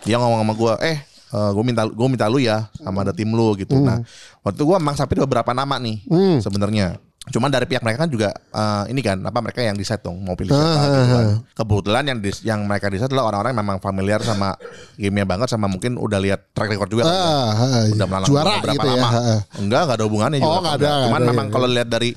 [0.03, 3.29] Dia ngomong sama gua, "Eh, eh, gue minta gue minta lu ya sama ada tim
[3.29, 4.05] lu gitu." Nah,
[4.41, 6.05] waktu itu gua emang sampai beberapa nama nih
[6.39, 7.01] sebenarnya.
[7.25, 10.37] Cuman dari pihak mereka kan juga eh, ini kan apa mereka yang decide dong mau
[10.37, 11.25] pilih siapa gitu kan.
[11.55, 14.53] Kebetulan yang dis- yang mereka decide adalah orang-orang yang memang familiar sama
[14.95, 17.17] gamenya banget sama mungkin udah lihat track record juga kan.
[17.17, 18.93] Ah, ah, udah melalang juara beberapa gitu ya.
[18.95, 19.09] lama.
[19.09, 19.41] ah, ah.
[19.57, 20.59] Enggak, enggak ada hubungannya Oh, juga.
[20.61, 21.53] nggak ada, nggak Cuman ada, memang ya.
[21.57, 22.11] kalau lihat dari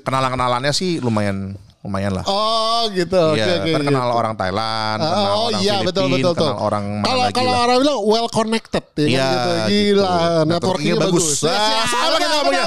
[0.00, 2.24] kenalan-kenalannya sih lumayan lumayan lah.
[2.24, 3.36] Oh gitu.
[3.36, 3.68] Oke Iya, oke.
[3.68, 3.88] ntar gitu.
[3.92, 6.48] kenal orang Thailand, Ah, kenal oh orang iya Filipina, betul betul betul.
[6.48, 9.50] kenal orang mana Kalau lagi kalau orang bilang well connected ya Iya, kan gitu.
[9.68, 10.48] Gila, gitu.
[10.48, 11.26] networkingnya bagus.
[11.36, 11.44] bagus.
[11.44, 12.64] Ah, benar, apa kita ngomongnya?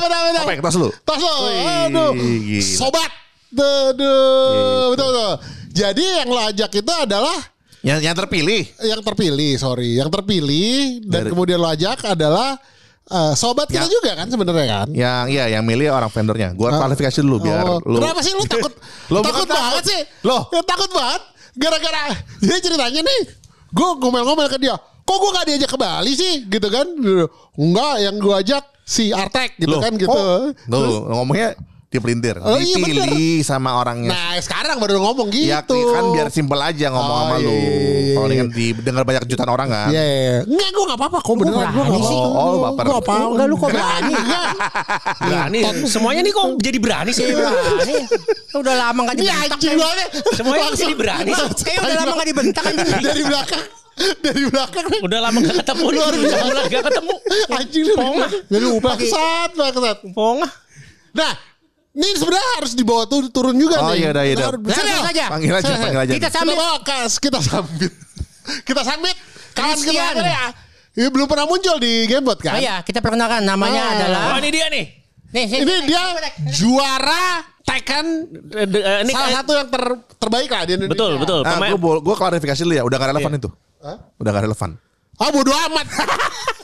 [0.54, 0.90] ya, tas lu?
[1.02, 1.34] Tas lo.
[1.44, 2.12] Wih, Aduh.
[2.14, 2.78] gila.
[2.78, 3.12] Sobat.
[3.50, 5.34] Aduh, betul betul.
[5.72, 7.38] Jadi yang lo ajak itu adalah
[7.82, 8.62] Yang yang terpilih.
[8.84, 12.58] yang terpilih, sorry, yang terpilih dan Dari- kemudian lo ajak adalah
[13.08, 13.91] eh, sobat kita Ya.
[13.91, 14.88] juga kan sebenarnya kan?
[14.91, 16.52] Yang iya, yang milih orang vendornya.
[16.52, 18.74] Gua kualifikasi dulu biar Oh, lu Kenapa sih lu takut?
[19.08, 20.02] Lo takut banget sih.
[20.24, 20.48] Loh.
[20.52, 21.22] Ya, takut banget.
[21.58, 23.20] Gara-gara jadi ceritanya nih,
[23.74, 24.78] gue ngomel-ngomel ke dia.
[25.02, 26.46] Kok gue gak diajak ke Bali sih?
[26.46, 26.86] Gitu kan?
[27.58, 30.08] Enggak, yang gue ajak si Artek gitu Loh, kan gitu.
[30.08, 32.36] oh, Terus, Tuh, ngomongnya dipelintir.
[32.43, 34.12] Oh, iya, Dipilih sama orangnya.
[34.12, 35.47] nah sekarang baru ngomong gitu.
[35.47, 37.52] Ya kan biar simpel aja ngomong Oh, sama iya, lu.
[37.52, 38.32] iya, iya, Kalau iya.
[38.36, 39.88] dengan didengar banyak jutaan orang kan.
[39.88, 40.38] Iya, iya, iya.
[40.43, 41.17] Enggak, gue gak apa-apa.
[41.23, 42.10] Kok beneran gue berani apa-apa.
[42.12, 42.17] sih.
[42.19, 42.84] Oh, lu baper.
[42.84, 44.13] Gue apa Enggak, lu kok berani?
[44.19, 44.45] Enggak.
[45.21, 45.60] Berani.
[45.88, 47.26] Semuanya nih kok jadi berani sih.
[47.32, 47.95] Berani.
[48.54, 49.60] Udah lama gak dibentak.
[49.63, 50.10] banget.
[50.36, 51.47] Semuanya jadi berani sih.
[51.63, 52.73] Kayak udah lama gak dibentak kan.
[53.00, 53.63] Dari belakang.
[53.97, 54.86] Dari belakang.
[55.02, 55.86] Udah lama gak ketemu.
[55.88, 56.36] Luar biasa.
[56.43, 57.15] Udah gak ketemu.
[57.47, 57.95] Anjing lu.
[57.95, 58.30] Pongah.
[58.52, 58.88] Jadi lupa.
[58.91, 59.97] Bangsat, bangsat.
[60.12, 60.52] Pongah.
[61.15, 61.34] Nah,
[61.98, 63.98] ini sebenarnya harus dibawa tu- turun juga Oh, nih.
[64.00, 64.48] iya dah, iya dah.
[64.54, 65.08] Sini, Langsung Al.
[65.08, 65.26] saja.
[65.28, 66.14] Panggil aja, panggil aja.
[66.14, 67.94] Kita Kita sambil bawa kas, kita sambit.
[68.70, 69.18] kita sambit.
[69.52, 70.46] Kawan kita ya?
[70.94, 72.58] Ini belum pernah muncul di Gamebot Oh kan?
[72.58, 73.96] iya, kita perkenalkan namanya Ah.
[73.96, 74.86] adalah Oh ini dia nih.
[75.28, 75.62] Nih, sini.
[75.62, 76.04] Ini dia
[76.56, 77.26] juara
[77.60, 78.06] Tekken
[78.48, 80.94] Eh, eh, Ini salah satu yang ter- terbaik lah di Indonesia.
[80.96, 81.40] Betul, betul.
[81.44, 83.50] Nah, gue gue klarifikasi dulu ya, udah gak relevan itu.
[84.18, 84.70] Udah gak relevan.
[85.18, 85.88] Ah bodo amat.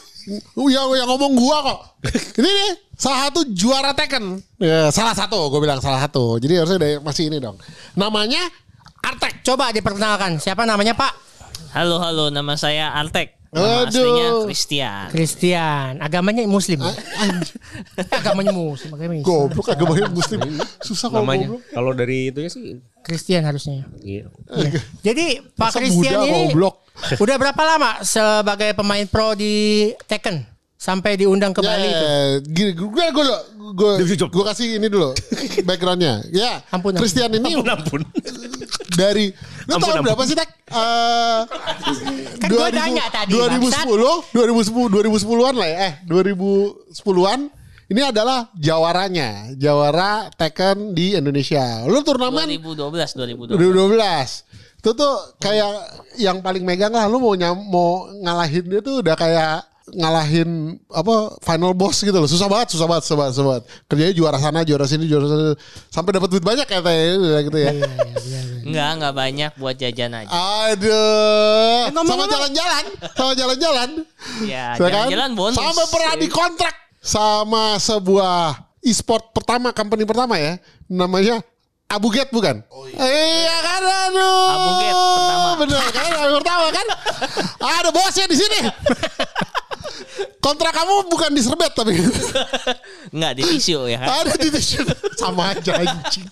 [0.56, 1.80] yang, yang ngomong gua kok.
[2.40, 4.40] Ini nih salah satu juara Tekken.
[4.60, 6.40] Ya, salah satu, gue bilang salah satu.
[6.40, 7.60] Jadi harusnya ada yang masih ini dong.
[8.00, 8.40] Namanya
[9.04, 9.44] Artek.
[9.44, 10.40] Coba diperkenalkan.
[10.40, 11.12] Siapa namanya Pak?
[11.76, 13.44] Halo halo nama saya Artek.
[13.54, 13.86] Nama Aduh.
[13.86, 15.06] aslinya Christian.
[15.14, 15.92] Christian.
[16.02, 16.82] Agamanya Muslim.
[16.82, 17.60] Ah, anjing.
[18.18, 18.90] Agamanya Muslim.
[18.98, 19.30] Agamanya Islam.
[19.30, 20.40] Goblok agak banyak muslim.
[20.88, 21.48] Susah kalau namanya.
[21.54, 21.62] goblok.
[21.70, 22.82] Kalau dari itunya sih.
[23.06, 23.86] Christian harusnya.
[24.02, 24.32] Iya.
[25.06, 26.83] Jadi Pak Christian ini goblok.
[27.16, 29.54] Udah berapa lama sebagai pemain pro di
[30.06, 32.06] Tekken sampai diundang ke Bali itu?
[32.06, 33.26] Ya, gini, gue gue
[33.74, 35.16] gue gue kasih ini dulu
[35.64, 36.22] backgroundnya.
[36.30, 38.04] Ya, Ampun, Christian ini Ampun.
[38.94, 39.34] dari
[39.66, 40.06] lu Ampun, tahun ampun.
[40.12, 40.50] berapa sih Tek?
[40.70, 41.40] Eh,
[42.38, 45.78] Kan gua tanya tadi, 2010, 2010, 2010-an lah ya.
[45.88, 47.40] Eh, 2010-an
[47.90, 51.86] ini adalah jawaranya, jawara Tekken di Indonesia.
[51.86, 53.58] Lu turnamen 2012 2012.
[53.58, 54.63] 2012.
[54.84, 55.72] Itu tuh kayak
[56.20, 59.64] yang paling megang lah lu mau nyam, mau ngalahin dia tuh udah kayak
[59.96, 62.28] ngalahin apa final boss gitu loh.
[62.28, 63.64] Susah banget, susah banget, susah banget, susah banget.
[63.88, 65.56] Kerjanya juara sana, juara sini, juara sana.
[65.88, 67.72] Sampai dapat duit banyak katanya gitu ya.
[68.68, 70.32] Enggak enggak banyak buat jajan aja.
[70.68, 71.88] Aduh.
[71.88, 72.84] Eh, sama jalan-jalan,
[73.16, 73.90] sama jalan-jalan.
[74.44, 75.08] Ya, Ya kan?
[75.08, 75.56] jalan-jalan bonus.
[75.64, 80.60] Sampai pernah dikontrak sama sebuah e-sport pertama, company pertama ya.
[80.92, 81.40] Namanya
[81.94, 82.66] Abuget bukan?
[82.94, 84.46] Iya kan aduh.
[84.50, 85.50] Abuget pertama.
[85.62, 86.88] Bener kan pertama kan?
[87.62, 88.60] Ada bosnya di sini.
[90.44, 91.96] Kontrak kamu bukan diserbet tapi
[93.14, 94.26] Enggak di tisu ya kan.
[94.26, 94.84] ada di tisu.
[95.16, 96.26] Sama aja anjing.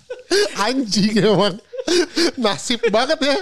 [0.58, 1.56] Anjing emang.
[2.36, 3.36] Nasib banget ya.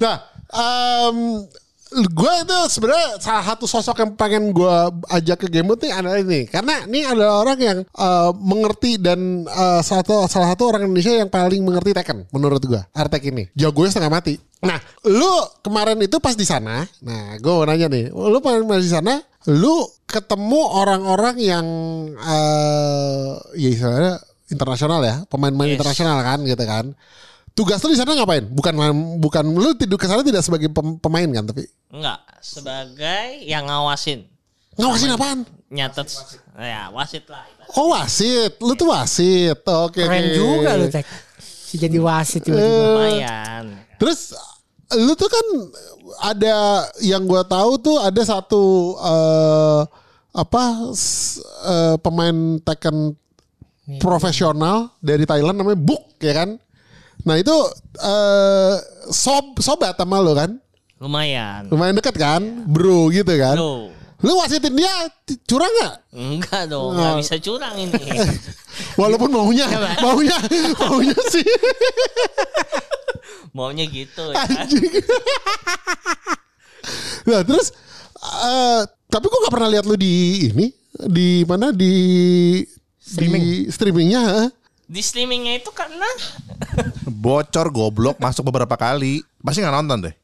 [0.00, 0.16] Nah,
[0.50, 1.16] em
[1.90, 4.76] gue itu sebenarnya salah satu sosok yang pengen gue
[5.10, 9.42] ajak ke game nih adalah ini karena ini adalah orang yang eh, mengerti dan
[9.82, 13.90] salah satu salah satu orang Indonesia yang paling mengerti Tekken menurut gue Artek ini jagonya
[13.90, 15.30] setengah mati nah lu
[15.66, 19.88] kemarin itu pas di sana nah gue mau nanya nih lu pas di sana lu
[20.04, 21.66] ketemu orang-orang yang
[22.20, 24.14] eh ya istilahnya
[24.50, 25.76] internasional ya, pemain-pemain Yes.
[25.78, 26.84] internasional kan gitu kan.
[27.54, 28.46] Tugas lu di sana ngapain?
[28.50, 28.74] Bukan
[29.22, 34.22] bukan lu tidur ke sana tidak sebagai pem- pemain kan, tapi Enggak, sebagai yang ngawasin.
[34.78, 35.38] ngawasin apaan?
[35.70, 36.06] Nyatet
[36.54, 37.46] ya wasit lah.
[37.78, 39.58] Oh wasit, lu tuh wasit.
[39.66, 40.02] Oke.
[40.02, 40.34] Keren oke.
[40.34, 41.06] juga lu tek.
[41.38, 42.94] Si jadi wasit tiba-tiba.
[42.94, 43.78] Lumayan.
[43.98, 44.34] Terus
[44.98, 45.46] lu tuh kan
[46.26, 49.80] ada yang gua tahu tuh ada satu eh
[50.30, 50.62] apa
[51.66, 53.14] eh, pemain Tekken
[53.98, 56.58] profesional dari Thailand namanya Buk ya kan.
[57.26, 57.54] Nah itu
[57.98, 58.74] eh
[59.10, 60.58] sob sobat sama lu kan.
[61.00, 61.72] Lumayan.
[61.72, 63.56] Lumayan deket kan, bro gitu kan.
[63.56, 63.88] Loh.
[64.20, 64.92] Lu wasitin dia
[65.48, 65.94] curang nggak?
[66.12, 66.94] Enggak dong, Oh.
[66.94, 67.96] nggak bisa curang ini.
[69.00, 69.64] Walaupun maunya,
[69.98, 70.36] maunya,
[70.76, 71.44] maunya sih.
[73.50, 74.46] Maunya gitu ya.
[74.46, 74.78] Anjing.
[77.28, 77.74] nah terus
[78.46, 80.70] eh tapi gue gak pernah lihat lu di ini
[81.10, 81.92] di mana di
[83.02, 83.42] Streaming.
[83.42, 84.44] di streamingnya ha?
[84.86, 86.06] Di streamingnya itu karena
[87.10, 89.18] Bocor goblok masuk beberapa kali.
[89.42, 90.14] Pasti nggak nonton deh.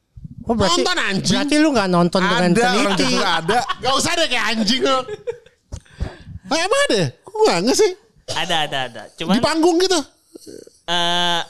[0.47, 1.35] Oh berarti, Nonton, anjing.
[1.35, 3.05] berarti lu gak nonton dengan Ada orang teliti.
[3.11, 3.59] juga ada.
[3.77, 4.97] Gak usah deh kayak anjing lu.
[6.47, 7.01] Nah, emang ada?
[7.27, 7.91] Gue gak sih
[8.27, 9.01] ada ada ada.
[9.07, 9.99] di Cuman panggung gitu.
[10.85, 11.41] eh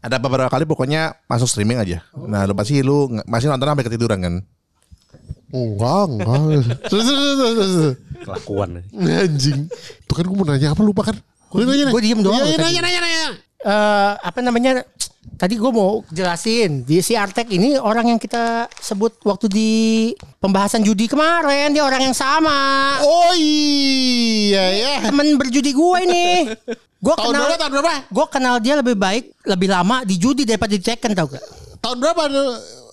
[0.00, 2.04] Ada beberapa kali pokoknya masuk streaming aja.
[2.14, 4.34] Nah, lu pasti lu masih nonton sampai ketiduran kan?
[5.48, 6.40] Enggak, enggak.
[6.90, 7.94] Terus, terus, terus, terus, terus.
[8.20, 8.70] Kelakuan.
[8.92, 9.60] Anjing.
[10.04, 11.16] Tuh kan gue mau nanya apa lupa kan?
[11.48, 13.24] Gue nanya gua diem doang Iya, iya, nanya, nanya, nanya.
[13.64, 14.84] Eh, apa namanya?
[15.34, 19.70] Tadi gue mau jelasin di si Artek ini orang yang kita sebut waktu di
[20.38, 24.94] pembahasan judi kemarin dia orang yang sama Oh iya ya.
[25.08, 26.26] temen berjudi gue ini.
[27.00, 27.56] Gue kenal berapa?
[27.56, 27.92] Tahun berapa?
[28.04, 31.42] gue kenal dia lebih baik lebih lama di judi daripada di Tekken tau gak?
[31.80, 32.22] Tahun berapa?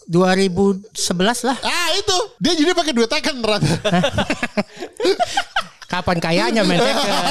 [0.08, 1.58] 2011 lah.
[1.62, 3.70] Ah itu dia jadi pakai dua Tekken ternyata.
[5.92, 7.12] Kapan kayaknya main Tekken?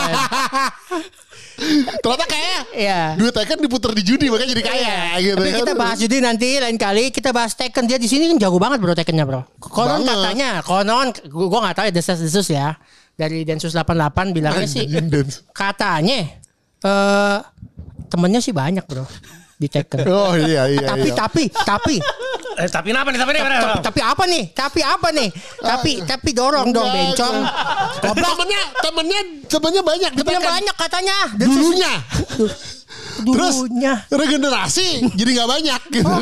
[2.02, 3.00] ternyata kayak Iya.
[3.20, 5.36] dua Tekken diputer di judi makanya jadi kaya gitu.
[5.36, 5.60] Tapi kan.
[5.64, 8.78] kita bahas judi nanti lain kali kita bahas Tekken dia di sini kan jago banget
[8.80, 9.44] bro Tekkennya bro.
[9.60, 10.16] Konon Banget.
[10.16, 12.78] katanya, konon gua, nggak tahu ya desas-desus ya.
[13.18, 14.88] Dari Densus 88 bilangnya sih
[15.52, 16.40] katanya
[16.80, 17.38] eh
[18.08, 19.04] temennya sih banyak bro
[19.60, 20.08] di Tekken.
[20.08, 20.88] Oh iya iya.
[20.88, 21.16] tapi iya.
[21.16, 21.94] tapi tapi
[22.60, 23.20] Eh, tapi apa nih?
[23.20, 23.40] Tapi nih?
[23.40, 24.44] tapi, tapi apa nih?
[24.52, 25.28] Tapi apa nih?
[25.58, 27.36] Tapi tapi dorong dong bencong.
[28.04, 30.12] temennya temennya temennya banyak.
[30.12, 31.16] Temennya banyak katanya.
[33.24, 34.04] Dulunya.
[34.04, 36.10] Terus regenerasi jadi nggak banyak gitu.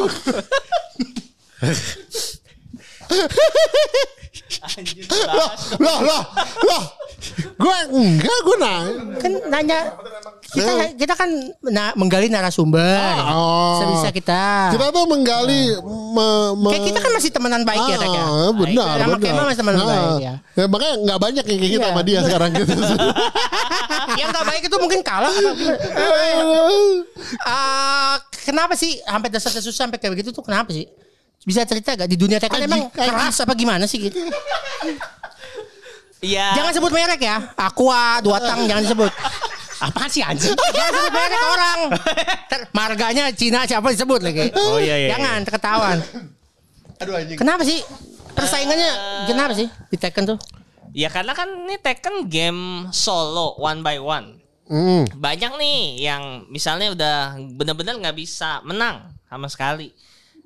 [5.28, 6.22] loh, loh, loh,
[6.64, 6.82] loh.
[7.58, 8.82] Gue enggak, gue nanya.
[9.18, 9.78] kan nanya
[10.48, 11.28] kita kita kan
[11.66, 13.76] na- menggali narasumber Oh.
[13.78, 14.72] sebisa kita.
[14.72, 15.76] Kita tuh menggali
[16.14, 18.22] me- me- Kayak kita kan masih temenan baik ya, Tek ya.
[18.22, 19.28] Ah, benar, Sama benar.
[19.28, 19.86] Kemal masih temenan Ah.
[19.86, 20.34] baik ya.
[20.54, 21.90] Ya, makanya nggak banyak yang kayak kita Iya.
[21.90, 22.72] sama dia sekarang gitu.
[24.18, 25.34] Yang gak baik itu mungkin kalah?
[27.42, 30.88] Ah, kenapa sih sampai dasar-dasar sampai kayak begitu tuh kenapa sih?
[31.48, 34.20] Bisa cerita gak di dunia Tekken Anjing, emang keras apa gimana sih gitu?
[36.20, 36.52] Iya.
[36.60, 37.40] Jangan sebut merek ya.
[37.56, 39.12] Aqua, dua tang jangan disebut.
[39.78, 40.50] Apa sih anjing?
[40.76, 41.78] Jangan sebut merek orang.
[42.50, 44.50] Ter, marganya Cina siapa disebut lagi.
[44.58, 45.08] Oh iya iya.
[45.14, 45.98] Jangan ketahuan.
[46.98, 47.38] Aduh anjing.
[47.38, 47.78] Kenapa sih?
[48.34, 48.90] Persaingannya
[49.30, 50.38] kenapa sih di Tekken tuh?
[50.90, 54.42] Ya karena kan ini Tekken game solo one by one.
[54.66, 55.06] Hmm.
[55.14, 57.16] Banyak nih yang misalnya udah
[57.54, 59.94] benar-benar nggak bisa menang sama sekali.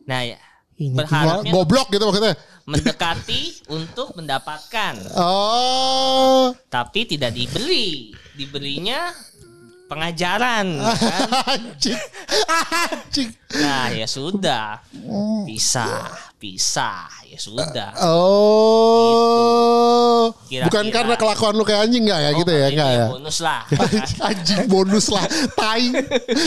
[0.04, 0.38] Nah ya
[0.74, 2.34] Ini berharapnya Goblok gitu maksudnya.
[2.62, 3.40] mendekati
[3.76, 6.54] untuk mendapatkan, Oh.
[6.68, 8.14] tapi tidak dibeli.
[8.32, 9.10] Dibelinya
[9.84, 10.66] pengajaran.
[10.80, 11.28] kan?
[11.44, 11.98] Anjing.
[12.48, 13.28] Anjing.
[13.52, 14.80] Nah ya sudah,
[15.44, 16.08] pisah,
[16.38, 17.92] pisah, ya sudah.
[19.02, 20.32] Oh.
[20.46, 20.70] Kira-kira.
[20.70, 23.06] Bukan karena kelakuan lu kayak anjing enggak ya Oh, gitu ya, ini enggak ya.
[23.10, 23.60] Bonus lah.
[24.30, 25.90] anjing bonus lah tai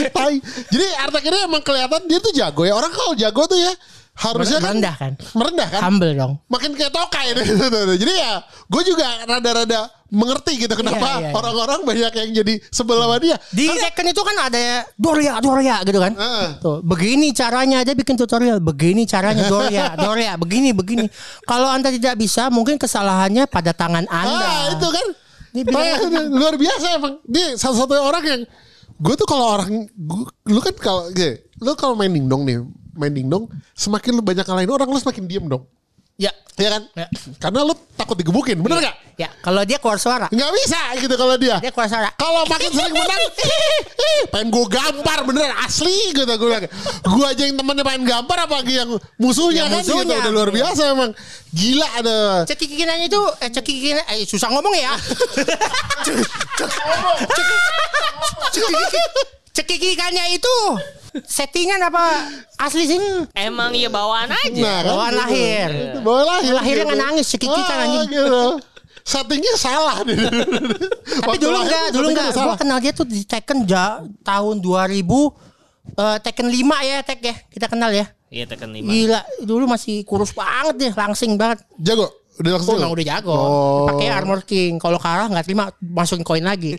[0.09, 0.35] tai
[0.67, 3.73] jadi Artek ini emang kelihatan dia tuh jago ya orang kalau jago tuh ya
[4.15, 5.11] harusnya kan Merendah kan?
[5.31, 6.33] merendah kan Humble dong.
[6.47, 7.35] makin kayak tokai
[8.01, 8.31] jadi ya
[8.65, 11.31] gue juga rada-rada mengerti gitu kenapa Iya, iya, iya.
[11.33, 15.99] orang-orang banyak yang jadi sebel sama dia Di Tekken itu kan ada Doria, Doria gitu
[15.99, 16.13] kan.
[16.13, 16.47] Heeh.
[16.57, 21.09] Tuh, begini caranya dia bikin tutorial, begini caranya Doria, Doria, begini begini.
[21.43, 24.45] Kalau Anda tidak bisa, mungkin kesalahannya pada tangan Anda.
[24.45, 25.05] ah itu kan
[25.51, 25.97] Dia
[26.29, 28.41] luar biasa emang dia satu-satunya orang yang
[28.95, 31.11] gue tuh kalau orang gua- lu kan kalau
[31.57, 32.59] lu kalau main dingdong nih
[32.95, 35.63] main dingdong semakin lu banyak ngalahin orang lu semakin diem dong
[36.15, 36.31] Ya.
[36.55, 36.83] Iya kan?
[36.95, 37.07] Ya.
[37.43, 38.95] Karena lu takut digebukin, bener nggak?
[39.19, 40.31] Ya, kalau dia keluar suara.
[40.31, 41.59] Nggak bisa gitu kalau dia.
[41.59, 42.07] Dia keluar suara.
[42.15, 43.23] Kalau makin sering menang,
[44.31, 46.63] pengen gue gampar bener asli gitu gue bilang.
[47.03, 49.91] Gue aja yang temennya pengen gampar apalagi yang musuhnya Yang kan gitu.
[49.91, 50.15] musuhnya.
[50.23, 51.11] Udah luar biasa emang.
[51.51, 52.15] Gila ada.
[52.47, 54.95] Cekikinannya itu eh cekikinan eh susah ngomong ya.
[59.55, 60.55] Cekikikannya itu
[61.23, 62.27] settingan apa
[62.59, 62.99] asli sih?
[63.31, 64.59] Emang ya bawaan aja.
[64.59, 65.21] Nah, kan Bawaan gitu.
[65.23, 65.69] lahir.
[66.03, 66.51] Bawa lahir.
[66.51, 66.99] Lahirnya gitu.
[66.99, 68.07] nangis, cekikikan anjing.
[68.11, 68.43] gitu.
[69.05, 70.17] Settingnya salah nih.
[71.23, 72.27] Tapi dulu enggak, dulu enggak.
[72.35, 74.97] Gua kenal dia tuh di Tekken ja, tahun 2000
[75.93, 77.35] eh, Tekken 5 ya, Tek ya.
[77.47, 78.09] Kita kenal ya.
[78.33, 78.81] Iya Tekken 5.
[78.81, 81.63] Gila, dulu masih kurus banget deh, langsing banget.
[81.79, 82.11] Jago.
[82.35, 83.31] Udah langsung Oh, udah jago.
[83.31, 83.87] Oh.
[83.87, 84.75] Pakai armor king.
[84.75, 86.75] Kalau kalah nggak terima, masukin koin lagi.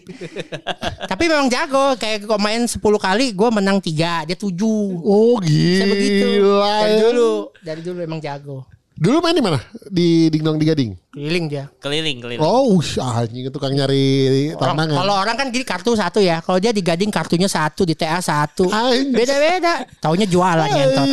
[1.11, 1.97] Tapi memang jago.
[1.97, 4.53] Kayak kok main 10 kali, gue menang 3, dia 7.
[5.01, 6.29] Oh Saya begitu.
[6.61, 7.31] Dari dulu,
[7.64, 8.69] dari dulu emang jago.
[8.96, 9.61] Dulu main di mana?
[9.92, 10.96] Di Ding Dong di Gading.
[11.12, 11.68] Keliling dia.
[11.85, 12.40] Keliling, keliling.
[12.40, 14.96] Oh, ush, anjing tukang nyari tantangan.
[15.04, 16.40] kalau orang kan gini kartu satu ya.
[16.40, 18.72] Kalau dia di Gading kartunya satu, di TA satu.
[19.12, 19.85] Beda-beda.
[20.00, 21.09] Taunya jualan nyentot.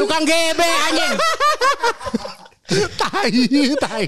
[0.00, 1.12] Tukang GB anjing.
[2.96, 3.32] tai,
[3.76, 4.04] tai.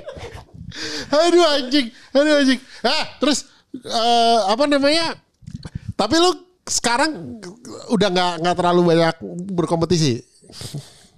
[1.12, 2.60] Aduh anjing, aduh anjing.
[2.80, 5.12] Ah, terus eh, apa namanya?
[5.92, 7.40] Tapi lu sekarang
[7.88, 9.14] udah nggak nggak terlalu banyak
[9.50, 10.20] berkompetisi.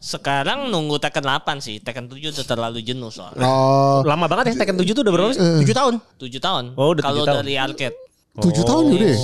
[0.02, 1.78] Sekarang nunggu Tekken 8 sih.
[1.78, 3.46] Tekken 7 udah terlalu jenuh soalnya.
[3.46, 5.40] Oh, Lama banget ya Tekken 7 tuh udah berapa sih?
[5.62, 5.94] 7 tahun.
[6.18, 6.64] 7 tahun.
[6.74, 7.38] Oh, udah Kalau tahun.
[7.38, 7.96] dari arcade.
[8.32, 9.18] tujuh tahun ya deh.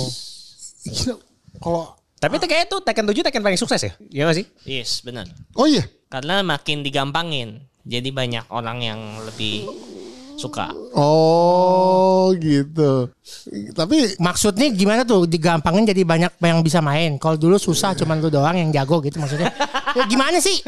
[0.85, 1.15] Gila.
[1.59, 1.83] Kalau
[2.15, 3.91] Tapi itu kayak itu Tekken 7 Tekken paling sukses ya?
[4.07, 4.45] Iya gak sih?
[4.63, 5.27] Yes, benar.
[5.55, 5.83] oh iya.
[6.07, 7.59] Karena makin digampangin.
[7.83, 9.65] Jadi banyak orang yang lebih
[10.39, 10.71] suka.
[10.95, 13.11] Oh gitu.
[13.75, 17.19] Tapi Maksudnya gimana tuh digampangin jadi banyak yang bisa main.
[17.19, 19.51] Kalau dulu susah cuman lu doang yang jago gitu maksudnya.
[19.97, 20.63] Ya gimana sih?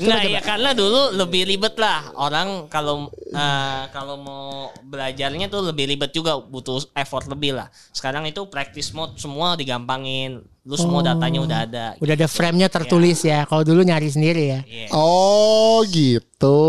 [0.00, 2.10] Enggak ya karena dulu lebih ribet lah.
[2.18, 7.70] Orang kalau eh, kalau mau belajarnya tuh lebih ribet juga butuh effort lebih lah.
[7.94, 10.42] Sekarang itu practice mode semua digampangin.
[10.64, 11.84] Lu semua datanya udah ada.
[12.00, 13.44] Udah ada frame-nya tertulis ya.
[13.44, 14.60] Kalau dulu nyari sendiri ya.
[14.64, 14.88] Iya.
[14.96, 16.60] Oh gitu.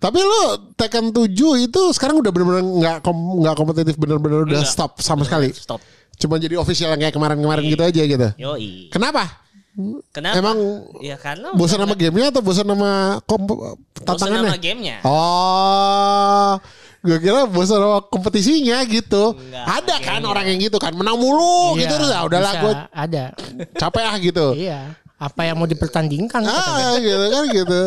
[0.00, 0.40] Tapi lu
[0.72, 1.28] Tekken 7
[1.60, 4.72] itu sekarang udah bener-bener nggak kom- nggak kompetitif bener-bener udah Enggak.
[4.72, 5.52] stop sama sekali.
[5.52, 5.84] Stop.
[6.16, 8.28] Cuma jadi official yang kayak kemarin-kemarin gitu aja gitu.
[8.40, 8.88] Yoi.
[8.88, 9.28] Kenapa?
[10.10, 10.34] Kenapa?
[10.34, 10.58] Emang
[11.00, 14.50] ya karena Bosan sama gamenya atau bosan sama bosan tantangannya?
[14.50, 14.96] sama gamenya.
[15.06, 16.52] Oh,
[17.00, 19.32] gue kira bosan sama kompetisinya gitu.
[19.32, 20.28] Enggak, Ada kan gamenya.
[20.28, 23.24] orang yang gitu kan menang mulu gitu terus ah, udahlah gue ada.
[23.80, 24.46] capek ah gitu.
[24.52, 24.80] Iya.
[25.20, 26.40] Apa yang mau dipertandingkan?
[26.44, 27.80] Ah gitu kan gitu.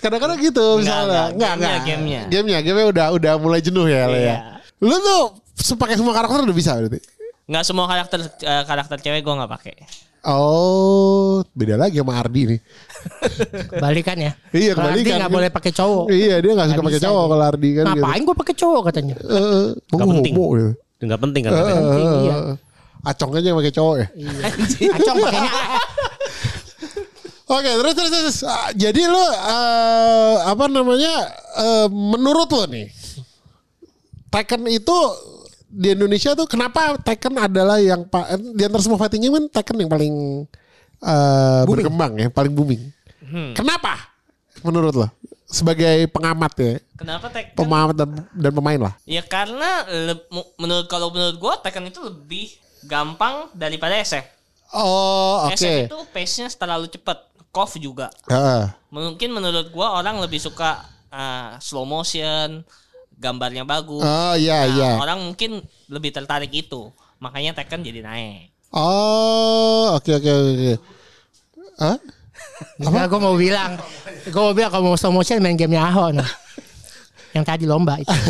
[0.00, 1.04] Kadang-kadang gitu misalnya.
[1.04, 1.26] enggak.
[1.32, 1.76] Enggak, enggak.
[1.84, 2.58] Gamenya, gamenya.
[2.60, 4.16] Gamenya, udah udah mulai jenuh ya ya.
[4.16, 4.36] Iya.
[4.80, 5.22] Lu tuh
[5.56, 7.00] sepakai semua karakter udah bisa berarti.
[7.44, 9.74] Nggak semua karakter eh, karakter cewek gue nggak pakai.
[10.26, 12.60] Oh, beda lagi sama Ardi nih.
[13.70, 14.32] Kebalikan ya.
[14.50, 15.18] Iya, Kalau Ardi kebalikan.
[15.20, 16.04] nggak boleh pakai cowok.
[16.08, 17.30] Iya, dia gak suka pakai cowok dia.
[17.30, 17.92] kalau Ardi kan gitu.
[17.94, 19.14] Ngapain gue pakai cowok katanya?
[19.18, 20.32] Eh, Nggak penting.
[20.32, 20.70] homo gitu.
[20.72, 21.50] Itu nggak penting kan?
[21.50, 21.80] Eh, katanya.
[21.82, 22.34] penting, eh, iya.
[22.34, 22.56] eh.
[23.04, 24.06] Acong aja yang pakai cowok ya.
[24.90, 25.50] Acong pakainya
[27.46, 28.38] Oke, terus terus terus.
[28.42, 31.14] Ah, Jadi lu eh, apa namanya?
[31.54, 32.88] eh, menurut lo nih,
[34.26, 34.96] Tekken itu
[35.74, 39.82] di Indonesia tuh kenapa Tekken adalah yang pa- di antara semua fighting game kan Tekken
[39.82, 40.14] yang paling
[41.02, 42.82] eh, berkembang ya, paling booming.
[43.52, 43.98] Kenapa?
[44.62, 45.08] Menurut lo
[45.44, 47.54] sebagai pengamat ya, Kenapa Tekken?
[47.54, 48.94] pemahaman dan, dan pemain lah.
[49.04, 52.46] Ya karena le- menurut kalau menurut gue Tekken itu lebih
[52.86, 54.24] gampang daripada SF.
[54.72, 55.54] Oh, oke.
[55.54, 57.30] SF itu pace-nya terlalu cepat.
[57.54, 58.10] KOF juga.
[58.26, 58.66] Heeh.
[58.90, 62.66] Mungkin menurut gua orang lebih suka uh, slow motion,
[63.24, 64.04] gambarnya bagus.
[64.04, 64.90] Oh, iya, Nah, iya.
[65.00, 66.92] Orang mungkin lebih tertarik itu.
[67.24, 68.52] Makanya Tekken jadi naik.
[68.68, 70.72] Oh, oke oke oke.
[71.80, 71.96] Hah?
[72.76, 73.80] Enggak, gue mau bilang.
[74.28, 76.12] Gue mau bilang kalau mau slow motion main gamenya Aho.
[76.12, 76.28] Nah.
[77.32, 78.12] Yang tadi lomba itu.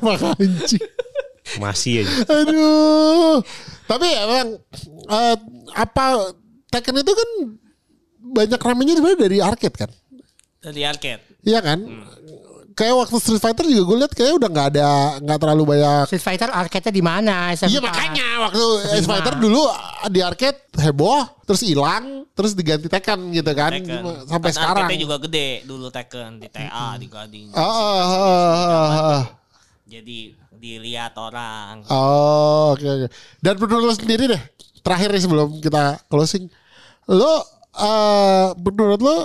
[0.00, 0.84] Emang anjing.
[1.60, 2.14] Masih aja.
[2.42, 3.40] Aduh.
[3.84, 4.48] Tapi ya bang,
[5.12, 5.36] eh,
[5.76, 6.04] apa
[6.72, 7.28] Tekken itu kan
[8.34, 9.90] banyak ramenya sebenarnya dari arcade kan?
[10.64, 11.22] Dari arcade.
[11.44, 11.78] Iya kan?
[12.74, 14.88] Kayak waktu Street Fighter juga gue lihat kayak udah nggak ada
[15.22, 16.10] nggak terlalu banyak.
[16.10, 17.54] Street Fighter arcade-nya di mana?
[17.54, 19.62] Iya makanya waktu Street Fighter dulu
[20.10, 24.02] di arcade heboh, terus hilang, terus diganti Tekken gitu kan, Tekken.
[24.26, 24.84] sampai Kan sekarang.
[24.90, 27.54] arcade-nya juga gede dulu Tekken di TA di Gading.
[27.54, 28.90] Ah, ah, ah, ah,
[29.22, 29.24] ah.
[29.86, 31.86] Jadi dilihat orang.
[31.86, 33.06] Oh, oke oke.
[33.38, 34.42] Dan menurut lo sendiri deh,
[34.82, 36.50] terakhir nih sebelum kita closing,
[37.06, 37.38] lo
[37.74, 39.16] eh menurut lo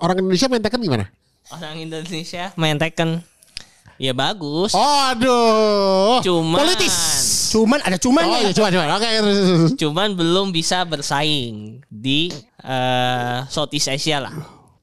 [0.00, 1.04] orang Indonesia main Tekken gimana?
[1.50, 3.20] Orang Indonesia main Tekken.
[4.00, 4.72] Ya bagus.
[4.72, 6.24] Oh, aduh.
[6.24, 6.96] Cuman politis.
[7.52, 8.32] Cuman ada cuman Oh.
[8.32, 8.48] Oke.
[8.48, 9.72] terus, terus, terus.
[9.76, 12.32] Cuman belum bisa bersaing di
[12.64, 14.32] eh, Southeast Asia lah.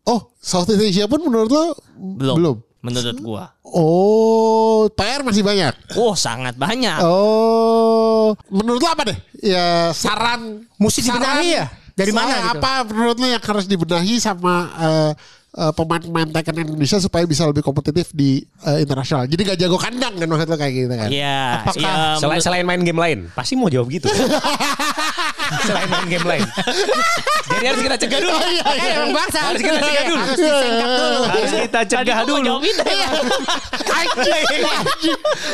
[0.06, 1.66] Oh, Southeast Asia pun menurut lo
[1.98, 2.36] Belum.
[2.38, 2.58] belum.
[2.78, 3.58] Menurut gua.
[3.66, 5.74] Oh, PR masih banyak.
[5.98, 7.02] Oh, sangat banyak.
[7.02, 9.18] Oh, menurut lo apa deh?
[9.42, 11.66] Ya saran Mesti dibenahi ya?
[11.98, 12.62] Dari mana gitu?
[12.62, 15.12] Apa menurut lo yang harus dibenahi sama eh,
[15.58, 19.26] eh, pemain-pemain Tekken Indonesia supaya bisa lebih kompetitif di eh, internasional.
[19.26, 21.10] Jadi gak jago kandang kan maksud lo kayak gitu kan?
[21.10, 24.06] Iya, Apakah ya, Selain, selain main game lain, pasti mau jawab gitu.
[25.64, 26.44] selain main game lain.
[27.48, 28.38] Jadi harus kita cegah dulu.
[28.44, 29.40] iya, Eh, emang bangsa.
[29.44, 30.20] Harus kita cegah dulu.
[30.20, 31.20] Harus disengkap dulu.
[31.24, 32.44] Harus kita cegah dulu.
[32.48, 32.84] jawab itu.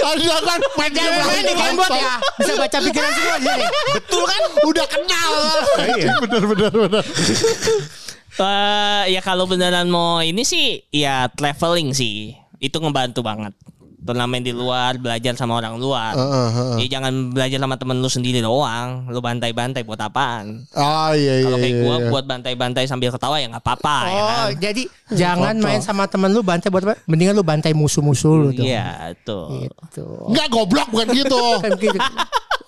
[0.04, 1.98] Ada kan main game di lain, gamebot bangsa.
[2.00, 2.14] ya.
[2.40, 3.66] Bisa baca pikiran semua di sini.
[3.94, 4.42] Betul kan?
[4.64, 5.32] Udah kenal.
[5.94, 6.12] Iya.
[6.22, 7.04] bener bener bener.
[8.34, 12.34] Eh, ya kalau beneran mau ini sih ya traveling sih.
[12.58, 13.54] Itu ngebantu banget.
[14.04, 16.12] Turnamen di luar, belajar sama orang luar.
[16.12, 16.76] Heeh, heeh.
[16.84, 19.08] Jadi jangan belajar sama temen lu sendiri doang.
[19.08, 20.68] Lu bantai-bantai buat apaan?
[20.76, 21.46] Oh iya iya.
[21.48, 22.10] Kalau kayak iya, gua iya.
[22.12, 24.48] buat bantai-bantai sambil ketawa ya nggak apa-apa ya Oh, kan.
[24.60, 24.84] jadi
[25.14, 27.00] jangan main sama temen lu bantai buat apa?
[27.08, 28.68] Mendingan lu bantai musuh-musuh lu tuh.
[28.68, 29.68] Iya, tuh.
[29.68, 30.06] Gitu.
[30.28, 31.42] Enggak goblok bukan gitu.
[31.64, 32.00] Kan gitu.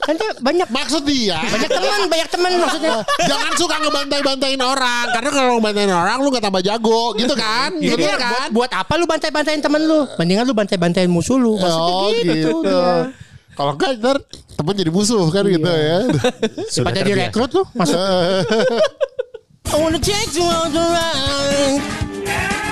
[0.05, 3.01] Kan dia banyak Maksud dia banyak teman, banyak teman maksudnya.
[3.25, 7.89] Jangan suka ngebantai-bantain orang Karena kalau ngebantain orang Lu gak tambah jago Gitu kan Jadi
[7.89, 10.05] Gitu buat, kan buat apa lu bantai-bantain temen lu?
[10.21, 11.57] Mendingan lu bantai-bantain musuh lu.
[11.57, 13.09] Maksudnya Oh gitu, gitu, dia.
[13.55, 14.17] Kalau enggak ntar
[14.55, 15.97] Temen jadi musuh kan gitu ya
[16.73, 17.97] Sudah Pada direkrut lu masuk.
[19.73, 22.63] I wanna take you on the ride.